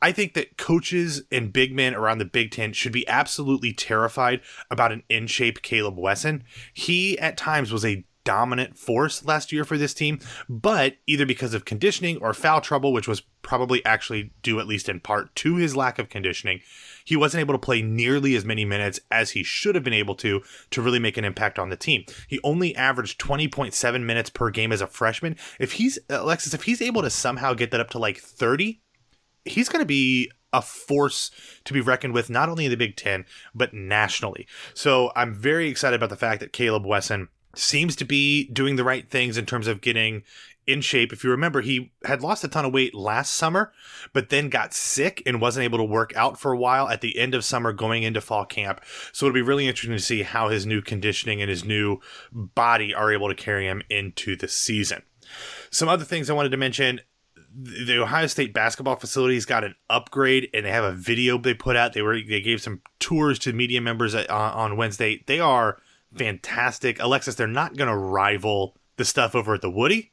I 0.00 0.12
think 0.12 0.34
that 0.34 0.58
coaches 0.58 1.22
and 1.32 1.52
big 1.52 1.74
men 1.74 1.94
around 1.94 2.18
the 2.18 2.26
Big 2.26 2.50
Ten 2.50 2.74
should 2.74 2.92
be 2.92 3.08
absolutely 3.08 3.72
terrified 3.72 4.42
about 4.70 4.92
an 4.92 5.02
in 5.08 5.26
shape 5.26 5.62
Caleb 5.62 5.98
Wesson. 5.98 6.44
He 6.74 7.18
at 7.18 7.38
times 7.38 7.72
was 7.72 7.84
a 7.84 8.04
dominant 8.26 8.76
force 8.76 9.24
last 9.24 9.52
year 9.52 9.64
for 9.64 9.78
this 9.78 9.94
team, 9.94 10.18
but 10.48 10.96
either 11.06 11.24
because 11.24 11.54
of 11.54 11.64
conditioning 11.64 12.18
or 12.18 12.34
foul 12.34 12.60
trouble, 12.60 12.92
which 12.92 13.08
was 13.08 13.22
probably 13.40 13.82
actually 13.86 14.32
due 14.42 14.58
at 14.58 14.66
least 14.66 14.88
in 14.88 14.98
part 14.98 15.34
to 15.36 15.54
his 15.54 15.76
lack 15.76 15.98
of 15.98 16.08
conditioning, 16.10 16.60
he 17.04 17.16
wasn't 17.16 17.40
able 17.40 17.54
to 17.54 17.58
play 17.58 17.80
nearly 17.80 18.34
as 18.34 18.44
many 18.44 18.64
minutes 18.64 18.98
as 19.10 19.30
he 19.30 19.44
should 19.44 19.76
have 19.76 19.84
been 19.84 19.94
able 19.94 20.16
to 20.16 20.42
to 20.70 20.82
really 20.82 20.98
make 20.98 21.16
an 21.16 21.24
impact 21.24 21.58
on 21.58 21.70
the 21.70 21.76
team. 21.76 22.04
He 22.28 22.40
only 22.42 22.74
averaged 22.74 23.20
20.7 23.20 24.02
minutes 24.02 24.28
per 24.28 24.50
game 24.50 24.72
as 24.72 24.80
a 24.80 24.86
freshman. 24.88 25.36
If 25.60 25.72
he's 25.72 25.98
Alexis, 26.10 26.52
if 26.52 26.64
he's 26.64 26.82
able 26.82 27.02
to 27.02 27.10
somehow 27.10 27.54
get 27.54 27.70
that 27.70 27.80
up 27.80 27.90
to 27.90 27.98
like 27.98 28.18
30, 28.18 28.82
he's 29.44 29.68
going 29.68 29.82
to 29.82 29.86
be 29.86 30.30
a 30.52 30.62
force 30.62 31.30
to 31.64 31.72
be 31.72 31.80
reckoned 31.80 32.14
with 32.14 32.30
not 32.30 32.48
only 32.48 32.64
in 32.64 32.70
the 32.70 32.76
Big 32.76 32.96
10 32.96 33.24
but 33.54 33.74
nationally. 33.74 34.46
So 34.74 35.12
I'm 35.14 35.34
very 35.34 35.68
excited 35.68 35.96
about 35.96 36.10
the 36.10 36.16
fact 36.16 36.40
that 36.40 36.52
Caleb 36.52 36.86
Wesson 36.86 37.28
seems 37.58 37.96
to 37.96 38.04
be 38.04 38.48
doing 38.48 38.76
the 38.76 38.84
right 38.84 39.08
things 39.08 39.36
in 39.36 39.46
terms 39.46 39.66
of 39.66 39.80
getting 39.80 40.22
in 40.66 40.80
shape. 40.80 41.12
If 41.12 41.22
you 41.22 41.30
remember, 41.30 41.60
he 41.60 41.92
had 42.04 42.22
lost 42.22 42.44
a 42.44 42.48
ton 42.48 42.64
of 42.64 42.72
weight 42.72 42.94
last 42.94 43.32
summer, 43.32 43.72
but 44.12 44.30
then 44.30 44.48
got 44.48 44.74
sick 44.74 45.22
and 45.24 45.40
wasn't 45.40 45.64
able 45.64 45.78
to 45.78 45.84
work 45.84 46.14
out 46.16 46.38
for 46.38 46.52
a 46.52 46.58
while 46.58 46.88
at 46.88 47.00
the 47.00 47.18
end 47.18 47.34
of 47.34 47.44
summer 47.44 47.72
going 47.72 48.02
into 48.02 48.20
fall 48.20 48.44
camp. 48.44 48.80
So 49.12 49.26
it'll 49.26 49.34
be 49.34 49.42
really 49.42 49.68
interesting 49.68 49.96
to 49.96 50.02
see 50.02 50.22
how 50.22 50.48
his 50.48 50.66
new 50.66 50.82
conditioning 50.82 51.40
and 51.40 51.48
his 51.48 51.64
new 51.64 52.00
body 52.32 52.92
are 52.92 53.12
able 53.12 53.28
to 53.28 53.34
carry 53.34 53.66
him 53.66 53.82
into 53.88 54.36
the 54.36 54.48
season. 54.48 55.02
Some 55.70 55.88
other 55.88 56.04
things 56.04 56.28
I 56.28 56.34
wanted 56.34 56.50
to 56.50 56.56
mention 56.56 57.00
the 57.58 57.98
Ohio 57.98 58.26
State 58.26 58.52
basketball 58.52 58.96
facilities 58.96 59.46
got 59.46 59.64
an 59.64 59.74
upgrade, 59.88 60.50
and 60.52 60.66
they 60.66 60.70
have 60.70 60.84
a 60.84 60.92
video 60.92 61.38
they 61.38 61.54
put 61.54 61.74
out. 61.74 61.94
They 61.94 62.02
were 62.02 62.20
they 62.20 62.42
gave 62.42 62.60
some 62.60 62.82
tours 62.98 63.38
to 63.40 63.52
media 63.54 63.80
members 63.80 64.14
on, 64.14 64.26
on 64.28 64.76
Wednesday. 64.76 65.24
They 65.26 65.40
are 65.40 65.78
fantastic. 66.14 67.00
Alexis, 67.00 67.34
they're 67.34 67.46
not 67.46 67.76
going 67.76 67.88
to 67.88 67.96
rival 67.96 68.76
the 68.96 69.04
stuff 69.04 69.34
over 69.34 69.54
at 69.54 69.60
the 69.60 69.70
Woody, 69.70 70.12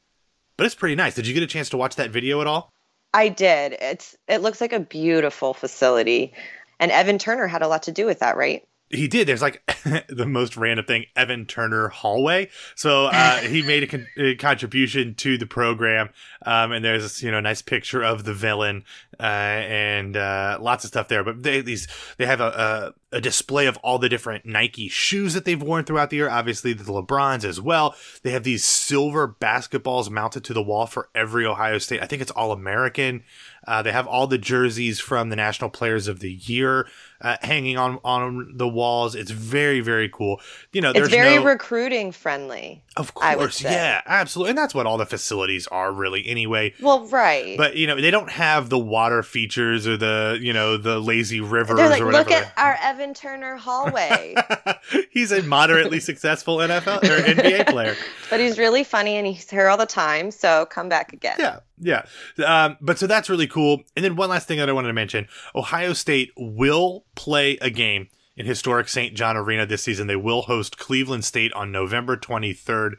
but 0.56 0.66
it's 0.66 0.74
pretty 0.74 0.94
nice. 0.94 1.14
Did 1.14 1.26
you 1.26 1.34
get 1.34 1.42
a 1.42 1.48
chance 1.48 1.68
to 1.70 1.76
watch 1.76 1.96
that 1.96 2.10
video 2.10 2.40
at 2.40 2.46
all? 2.46 2.70
I 3.12 3.28
did. 3.28 3.76
It's 3.80 4.16
it 4.28 4.42
looks 4.42 4.60
like 4.60 4.72
a 4.72 4.80
beautiful 4.80 5.54
facility. 5.54 6.32
And 6.80 6.90
Evan 6.90 7.18
Turner 7.18 7.46
had 7.46 7.62
a 7.62 7.68
lot 7.68 7.84
to 7.84 7.92
do 7.92 8.06
with 8.06 8.18
that, 8.18 8.36
right? 8.36 8.66
He 8.90 9.08
did. 9.08 9.26
There's 9.26 9.42
like 9.42 9.62
the 10.08 10.26
most 10.26 10.56
random 10.56 10.84
thing, 10.86 11.06
Evan 11.16 11.46
Turner 11.46 11.88
hallway. 11.88 12.50
So 12.74 13.06
uh, 13.06 13.38
he 13.38 13.62
made 13.62 13.82
a, 13.82 13.86
con- 13.86 14.06
a, 14.16 14.34
contribution 14.36 15.14
to 15.16 15.38
the 15.38 15.46
program, 15.46 16.10
um, 16.44 16.72
and 16.72 16.84
there's 16.84 17.02
this, 17.02 17.22
you 17.22 17.30
know 17.30 17.38
a 17.38 17.42
nice 17.42 17.62
picture 17.62 18.02
of 18.02 18.24
the 18.24 18.34
villain 18.34 18.84
uh, 19.18 19.22
and 19.22 20.16
uh, 20.16 20.58
lots 20.60 20.84
of 20.84 20.88
stuff 20.88 21.08
there. 21.08 21.24
But 21.24 21.42
they 21.42 21.60
these 21.60 21.88
they 22.18 22.26
have 22.26 22.40
a, 22.40 22.94
a, 23.12 23.16
a 23.16 23.20
display 23.20 23.66
of 23.66 23.76
all 23.78 23.98
the 23.98 24.08
different 24.08 24.44
Nike 24.46 24.88
shoes 24.88 25.34
that 25.34 25.44
they've 25.44 25.62
worn 25.62 25.84
throughout 25.84 26.10
the 26.10 26.16
year. 26.16 26.30
Obviously 26.30 26.72
the 26.72 26.84
LeBrons 26.84 27.44
as 27.44 27.60
well. 27.60 27.94
They 28.22 28.30
have 28.32 28.44
these 28.44 28.64
silver 28.64 29.28
basketballs 29.28 30.10
mounted 30.10 30.44
to 30.44 30.54
the 30.54 30.62
wall 30.62 30.86
for 30.86 31.08
every 31.14 31.46
Ohio 31.46 31.78
State. 31.78 32.02
I 32.02 32.06
think 32.06 32.22
it's 32.22 32.30
all 32.30 32.52
American. 32.52 33.22
Uh, 33.66 33.82
they 33.82 33.92
have 33.92 34.06
all 34.06 34.26
the 34.26 34.38
jerseys 34.38 35.00
from 35.00 35.28
the 35.28 35.36
National 35.36 35.70
Players 35.70 36.08
of 36.08 36.20
the 36.20 36.32
Year 36.32 36.86
uh, 37.24 37.36
hanging 37.40 37.78
on 37.78 37.98
on 38.04 38.52
the 38.54 38.68
walls. 38.68 39.14
It's 39.14 39.30
very 39.30 39.80
very 39.80 40.10
cool. 40.10 40.40
You 40.72 40.82
know, 40.82 40.92
it's 40.94 41.08
very 41.08 41.36
no... 41.36 41.44
recruiting 41.44 42.12
friendly. 42.12 42.82
Of 42.96 43.14
course, 43.14 43.62
yeah, 43.62 44.02
absolutely, 44.06 44.50
and 44.50 44.58
that's 44.58 44.74
what 44.74 44.86
all 44.86 44.98
the 44.98 45.06
facilities 45.06 45.66
are 45.68 45.90
really 45.90 46.26
anyway. 46.26 46.74
Well, 46.80 47.06
right, 47.06 47.56
but 47.56 47.76
you 47.76 47.86
know 47.86 47.98
they 48.00 48.10
don't 48.10 48.30
have 48.30 48.68
the 48.68 48.78
water 48.78 49.22
features 49.22 49.86
or 49.86 49.96
the 49.96 50.38
you 50.40 50.52
know 50.52 50.76
the 50.76 50.98
lazy 51.00 51.40
rivers 51.40 51.78
They're 51.78 51.88
like, 51.88 52.02
or 52.02 52.06
whatever. 52.06 52.30
Look 52.30 52.38
at 52.38 52.52
our 52.58 52.76
Evan 52.82 53.14
Turner 53.14 53.56
hallway. 53.56 54.34
he's 55.10 55.32
a 55.32 55.42
moderately 55.42 56.00
successful 56.00 56.58
NFL 56.58 57.04
or 57.04 57.22
NBA 57.22 57.68
player, 57.68 57.96
but 58.28 58.38
he's 58.38 58.58
really 58.58 58.84
funny 58.84 59.16
and 59.16 59.26
he's 59.26 59.48
here 59.48 59.68
all 59.68 59.78
the 59.78 59.86
time. 59.86 60.30
So 60.30 60.66
come 60.66 60.90
back 60.90 61.14
again. 61.14 61.36
Yeah, 61.38 61.60
yeah. 61.78 62.04
Um, 62.44 62.76
but 62.80 62.98
so 62.98 63.06
that's 63.06 63.30
really 63.30 63.46
cool. 63.46 63.82
And 63.96 64.04
then 64.04 64.16
one 64.16 64.30
last 64.30 64.48
thing 64.48 64.58
that 64.58 64.68
I 64.68 64.72
wanted 64.72 64.88
to 64.88 64.94
mention: 64.94 65.28
Ohio 65.54 65.92
State 65.92 66.32
will 66.36 67.04
play 67.14 67.58
a 67.60 67.70
game 67.70 68.08
in 68.36 68.46
historic 68.46 68.88
St. 68.88 69.14
John 69.14 69.36
Arena 69.36 69.66
this 69.66 69.82
season. 69.82 70.06
They 70.06 70.16
will 70.16 70.42
host 70.42 70.78
Cleveland 70.78 71.24
State 71.24 71.52
on 71.52 71.70
November 71.70 72.16
23rd 72.16 72.94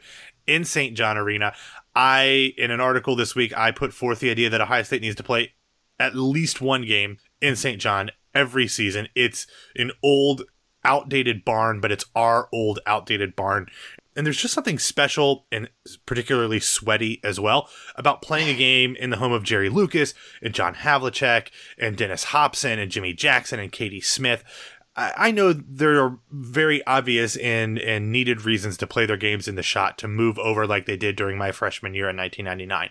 in 0.46 0.64
St. 0.64 0.96
John 0.96 1.18
Arena. 1.18 1.54
I, 1.94 2.54
in 2.58 2.70
an 2.70 2.80
article 2.80 3.16
this 3.16 3.34
week, 3.34 3.56
I 3.56 3.70
put 3.70 3.92
forth 3.92 4.20
the 4.20 4.30
idea 4.30 4.50
that 4.50 4.60
Ohio 4.60 4.82
State 4.82 5.02
needs 5.02 5.16
to 5.16 5.22
play 5.22 5.52
at 5.98 6.14
least 6.14 6.60
one 6.60 6.84
game 6.84 7.18
in 7.40 7.56
St. 7.56 7.80
John 7.80 8.10
every 8.34 8.68
season. 8.68 9.08
It's 9.14 9.46
an 9.76 9.92
old, 10.02 10.42
outdated 10.84 11.44
barn, 11.44 11.80
but 11.80 11.90
it's 11.90 12.04
our 12.14 12.48
old, 12.52 12.80
outdated 12.86 13.34
barn. 13.34 13.66
And 14.16 14.26
there's 14.26 14.40
just 14.40 14.54
something 14.54 14.78
special 14.78 15.46
and 15.52 15.68
particularly 16.06 16.58
sweaty 16.58 17.20
as 17.22 17.38
well 17.38 17.68
about 17.94 18.22
playing 18.22 18.48
a 18.48 18.58
game 18.58 18.96
in 18.96 19.10
the 19.10 19.18
home 19.18 19.32
of 19.32 19.42
Jerry 19.42 19.68
Lucas 19.68 20.14
and 20.42 20.54
John 20.54 20.74
Havlicek 20.74 21.48
and 21.78 21.96
Dennis 21.96 22.24
Hopson 22.24 22.78
and 22.78 22.90
Jimmy 22.90 23.12
Jackson 23.12 23.60
and 23.60 23.70
Katie 23.70 24.00
Smith. 24.00 24.42
I 24.98 25.30
know 25.30 25.52
there 25.52 26.02
are 26.02 26.18
very 26.30 26.84
obvious 26.86 27.36
and, 27.36 27.78
and 27.78 28.10
needed 28.10 28.46
reasons 28.46 28.78
to 28.78 28.86
play 28.86 29.04
their 29.04 29.18
games 29.18 29.46
in 29.46 29.54
the 29.54 29.62
Schott 29.62 29.98
to 29.98 30.08
move 30.08 30.38
over 30.38 30.66
like 30.66 30.86
they 30.86 30.96
did 30.96 31.16
during 31.16 31.36
my 31.36 31.52
freshman 31.52 31.92
year 31.92 32.08
in 32.08 32.16
1999. 32.16 32.90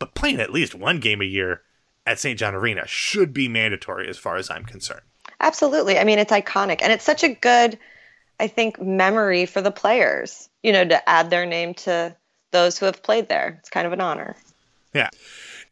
But 0.00 0.16
playing 0.16 0.40
at 0.40 0.52
least 0.52 0.74
one 0.74 0.98
game 0.98 1.20
a 1.20 1.24
year 1.24 1.62
at 2.04 2.18
St. 2.18 2.36
John 2.36 2.56
Arena 2.56 2.88
should 2.88 3.32
be 3.32 3.46
mandatory 3.46 4.08
as 4.08 4.18
far 4.18 4.34
as 4.34 4.50
I'm 4.50 4.64
concerned. 4.64 5.02
Absolutely. 5.38 5.96
I 5.96 6.02
mean, 6.02 6.18
it's 6.18 6.32
iconic 6.32 6.80
and 6.82 6.92
it's 6.92 7.04
such 7.04 7.22
a 7.22 7.34
good, 7.34 7.78
I 8.40 8.48
think, 8.48 8.80
memory 8.80 9.46
for 9.46 9.62
the 9.62 9.70
players, 9.70 10.48
you 10.62 10.72
know, 10.72 10.84
to 10.84 11.08
add 11.08 11.30
their 11.30 11.46
name 11.46 11.74
to 11.74 12.16
those 12.50 12.78
who 12.78 12.86
have 12.86 13.02
played 13.02 13.28
there. 13.28 13.56
It's 13.60 13.70
kind 13.70 13.86
of 13.86 13.92
an 13.92 14.00
honor. 14.00 14.36
Yeah. 14.94 15.10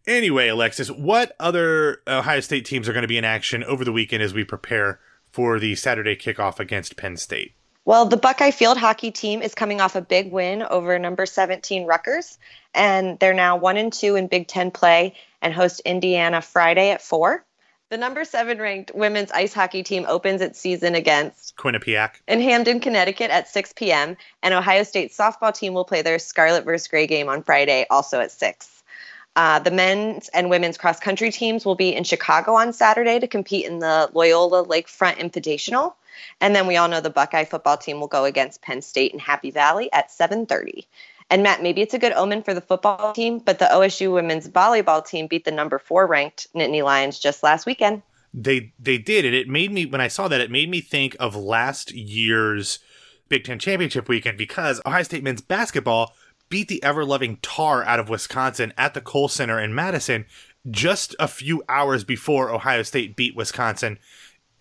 Anyway, 0.07 0.49
Alexis, 0.49 0.91
what 0.91 1.37
other 1.39 2.03
Ohio 2.07 2.41
State 2.41 2.65
teams 2.65 2.89
are 2.89 2.93
going 2.93 3.03
to 3.03 3.09
be 3.09 3.19
in 3.19 3.25
action 3.25 3.63
over 3.65 3.85
the 3.85 3.93
weekend 3.93 4.23
as 4.23 4.33
we 4.33 4.45
prepare 4.45 4.99
for 5.31 5.61
the 5.61 5.75
Saturday 5.75 6.17
kickoff 6.17 6.59
against 6.59 6.97
Penn 6.97 7.17
State? 7.17 7.53
Well, 7.85 8.07
the 8.07 8.17
Buckeye 8.17 8.51
field 8.51 8.79
hockey 8.79 9.11
team 9.11 9.43
is 9.43 9.55
coming 9.55 9.81
off 9.81 9.97
a 9.97 10.01
big 10.01 10.33
win 10.33 10.63
over 10.63 10.99
number 10.99 11.27
17 11.27 11.87
Rutgers, 11.87 12.39
and 12.75 13.19
they're 13.19 13.35
now 13.35 13.57
1 13.57 13.77
and 13.77 13.93
2 13.93 14.17
in 14.17 14.27
Big 14.27 14.49
10 14.49 14.71
play 14.71 15.15
and 15.43 15.53
host 15.53 15.81
Indiana 15.81 16.41
Friday 16.41 16.91
at 16.91 17.03
4. 17.03 17.45
The 17.91 17.99
number 17.99 18.25
7 18.25 18.61
ranked 18.61 18.93
women's 18.95 19.33
ice 19.33 19.53
hockey 19.53 19.83
team 19.83 20.07
opens 20.09 20.41
its 20.41 20.61
season 20.61 20.95
against 20.95 21.57
Quinnipiac 21.57 22.21
in 22.29 22.41
Hamden, 22.41 22.79
Connecticut 22.79 23.33
at 23.33 23.49
6 23.49 23.73
p.m., 23.73 24.17
and 24.45 24.55
Ohio 24.55 24.85
State 24.85 25.11
softball 25.11 25.53
team 25.53 25.75
will 25.75 25.85
play 25.85 26.01
their 26.01 26.21
Scarlet 26.21 26.65
vs. 26.65 26.87
Gray 26.87 27.09
game 27.09 27.29
on 27.29 27.43
Friday 27.43 27.87
also 27.91 28.21
at 28.21 28.31
6. 28.31 28.85
Uh, 29.35 29.59
the 29.59 29.73
men's 29.73 30.29
and 30.29 30.51
women's 30.51 30.79
cross 30.79 31.01
country 31.01 31.33
teams 31.33 31.67
will 31.67 31.75
be 31.75 31.93
in 31.93 32.05
Chicago 32.05 32.55
on 32.55 32.73
Saturday 32.73 33.19
to 33.19 33.27
compete 33.27 33.67
in 33.67 33.81
the 33.81 34.09
Loyola 34.13 34.65
Lakefront 34.65 35.17
Invitational. 35.17 35.95
And 36.41 36.55
then 36.55 36.67
we 36.67 36.77
all 36.77 36.89
know 36.89 37.01
the 37.01 37.11
Buckeye 37.11 37.45
football 37.45 37.77
team 37.77 38.01
will 38.01 38.09
go 38.09 38.25
against 38.25 38.63
Penn 38.63 38.83
State 38.83 39.13
in 39.13 39.19
Happy 39.19 39.51
Valley 39.51 39.93
at 39.93 40.11
7:30. 40.11 40.87
And 41.31 41.45
Matt, 41.45 41.63
maybe 41.63 41.81
it's 41.81 41.95
a 41.95 41.99
good 41.99 42.13
omen 42.13 42.43
for 42.43 42.55
the 42.55 42.61
football 42.61 43.13
team, 43.13 43.39
but 43.39 43.61
the 43.61 43.67
OSU 43.67 44.13
women's 44.13 44.49
volleyball 44.49 45.07
team 45.07 45.29
beat 45.29 45.45
the 45.45 45.53
number 45.53 45.79
four 45.79 46.07
ranked 46.07 46.49
Nittany 46.55 46.83
Lions 46.83 47.21
just 47.21 47.45
last 47.45 47.67
weekend. 47.67 48.03
They 48.35 48.73
they 48.79 48.99
did, 48.99 49.25
and 49.25 49.35
it 49.35 49.49
made 49.49 49.73
me 49.73 49.87
when 49.87 50.01
I 50.01 50.09
saw 50.09 50.29
that 50.29 50.41
it 50.41 50.51
made 50.51 50.69
me 50.71 50.81
think 50.81 51.17
of 51.19 51.37
last 51.37 51.93
year's 51.93 52.81
Big 53.29 53.45
Ten 53.45 53.59
championship 53.59 54.09
weekend 54.09 54.39
because 54.39 54.81
Ohio 54.85 55.03
State 55.05 55.23
men's 55.23 55.41
basketball 55.41 56.15
beat 56.49 56.69
the 56.69 56.83
ever 56.83 57.05
loving 57.05 57.39
tar 57.43 57.85
out 57.85 58.01
of 58.01 58.09
Wisconsin 58.09 58.73
at 58.77 58.95
the 58.95 59.01
Kohl 59.01 59.29
Center 59.29 59.61
in 59.61 59.75
Madison 59.75 60.27
just 60.69 61.15
a 61.19 61.29
few 61.29 61.63
hours 61.69 62.05
before 62.05 62.51
Ohio 62.51 62.83
State 62.83 63.17
beat 63.17 63.35
Wisconsin 63.35 63.99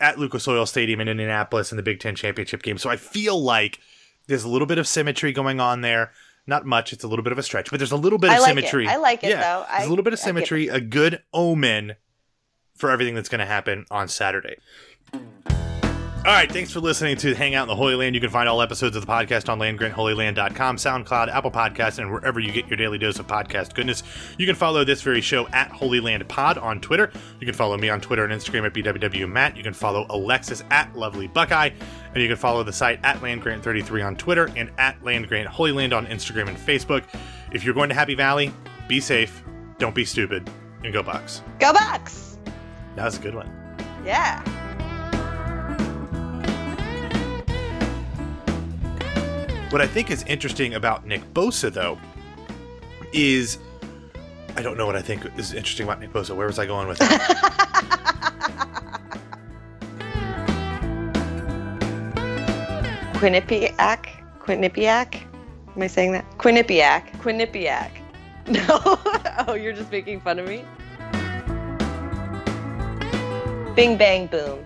at 0.00 0.18
Lucas 0.18 0.48
Oil 0.48 0.66
Stadium 0.66 1.00
in 1.00 1.08
Indianapolis 1.08 1.70
in 1.70 1.76
the 1.76 1.82
Big 1.82 2.00
Ten 2.00 2.14
championship 2.14 2.62
game. 2.62 2.78
So 2.78 2.90
I 2.90 2.96
feel 2.96 3.40
like 3.40 3.78
there's 4.26 4.44
a 4.44 4.48
little 4.48 4.66
bit 4.66 4.78
of 4.78 4.88
symmetry 4.88 5.32
going 5.32 5.60
on 5.60 5.82
there. 5.82 6.12
Not 6.46 6.66
much. 6.66 6.92
It's 6.92 7.04
a 7.04 7.08
little 7.08 7.22
bit 7.22 7.32
of 7.32 7.38
a 7.38 7.42
stretch, 7.42 7.70
but 7.70 7.78
there's 7.78 7.92
a 7.92 7.96
little 7.96 8.18
bit 8.18 8.30
of 8.30 8.36
I 8.36 8.38
like 8.38 8.48
symmetry. 8.48 8.86
It. 8.86 8.90
I 8.90 8.96
like 8.96 9.22
it 9.22 9.30
yeah, 9.30 9.40
though. 9.40 9.66
There's 9.70 9.86
a 9.86 9.90
little 9.90 10.02
bit 10.02 10.12
of 10.12 10.18
symmetry, 10.18 10.68
a 10.68 10.80
good 10.80 11.22
omen 11.32 11.96
for 12.74 12.90
everything 12.90 13.14
that's 13.14 13.28
going 13.28 13.40
to 13.40 13.46
happen 13.46 13.84
on 13.90 14.08
Saturday. 14.08 14.56
All 16.20 16.26
right, 16.36 16.52
thanks 16.52 16.70
for 16.70 16.80
listening 16.80 17.16
to 17.16 17.34
Hang 17.34 17.54
Out 17.54 17.62
in 17.62 17.68
the 17.68 17.74
Holy 17.74 17.94
Land. 17.94 18.14
You 18.14 18.20
can 18.20 18.28
find 18.28 18.46
all 18.46 18.60
episodes 18.60 18.94
of 18.94 19.06
the 19.06 19.10
podcast 19.10 19.48
on 19.48 19.58
landgrantholyland.com, 19.58 20.76
SoundCloud, 20.76 21.28
Apple 21.28 21.50
Podcasts, 21.50 21.98
and 21.98 22.12
wherever 22.12 22.38
you 22.38 22.52
get 22.52 22.66
your 22.68 22.76
daily 22.76 22.98
dose 22.98 23.18
of 23.18 23.26
podcast 23.26 23.72
goodness. 23.72 24.02
You 24.36 24.44
can 24.44 24.54
follow 24.54 24.84
this 24.84 25.00
very 25.00 25.22
show 25.22 25.48
at 25.48 25.70
Holy 25.70 25.98
Land 25.98 26.28
Pod 26.28 26.58
on 26.58 26.78
Twitter. 26.82 27.10
You 27.40 27.46
can 27.46 27.54
follow 27.54 27.78
me 27.78 27.88
on 27.88 28.02
Twitter 28.02 28.22
and 28.22 28.34
Instagram 28.34 28.66
at 28.66 28.74
BWWMatt. 28.74 29.56
You 29.56 29.62
can 29.62 29.72
follow 29.72 30.04
Alexis 30.10 30.62
at 30.70 30.94
Lovely 30.94 31.26
Buckeye. 31.26 31.70
And 32.12 32.22
you 32.22 32.28
can 32.28 32.36
follow 32.36 32.62
the 32.62 32.72
site 32.72 33.00
at 33.02 33.16
LandGrant33 33.20 34.06
on 34.06 34.16
Twitter 34.16 34.50
and 34.56 34.70
at 34.76 35.00
LandGrant 35.00 35.46
Holy 35.46 35.72
Land 35.72 35.94
on 35.94 36.06
Instagram 36.06 36.48
and 36.48 36.58
Facebook. 36.58 37.02
If 37.50 37.64
you're 37.64 37.74
going 37.74 37.88
to 37.88 37.94
Happy 37.94 38.14
Valley, 38.14 38.52
be 38.88 39.00
safe, 39.00 39.42
don't 39.78 39.94
be 39.94 40.04
stupid, 40.04 40.50
and 40.84 40.92
go 40.92 41.02
Bucks. 41.02 41.42
Go 41.58 41.72
Bucks! 41.72 42.36
That 42.96 43.06
was 43.06 43.16
a 43.16 43.20
good 43.22 43.34
one. 43.34 43.50
Yeah. 44.04 44.44
What 49.70 49.80
I 49.80 49.86
think 49.86 50.10
is 50.10 50.24
interesting 50.24 50.74
about 50.74 51.06
Nick 51.06 51.22
Bosa, 51.32 51.72
though, 51.72 51.96
is 53.12 53.58
I 54.56 54.62
don't 54.62 54.76
know 54.76 54.84
what 54.84 54.96
I 54.96 55.02
think 55.02 55.24
is 55.38 55.52
interesting 55.52 55.86
about 55.86 56.00
Nick 56.00 56.12
Bosa. 56.12 56.34
Where 56.34 56.48
was 56.48 56.58
I 56.58 56.66
going 56.66 56.88
with 56.88 56.98
that? 56.98 57.70
Quinnipiac? 63.14 64.06
Quinnipiac? 64.40 65.22
Am 65.76 65.82
I 65.82 65.86
saying 65.86 66.12
that? 66.12 66.28
Quinnipiac. 66.38 67.12
Quinnipiac. 67.18 67.90
No. 68.50 68.80
oh, 69.46 69.54
you're 69.54 69.74
just 69.74 69.92
making 69.92 70.20
fun 70.22 70.40
of 70.40 70.48
me? 70.48 70.64
Bing, 73.76 73.96
bang, 73.96 74.26
boom. 74.26 74.64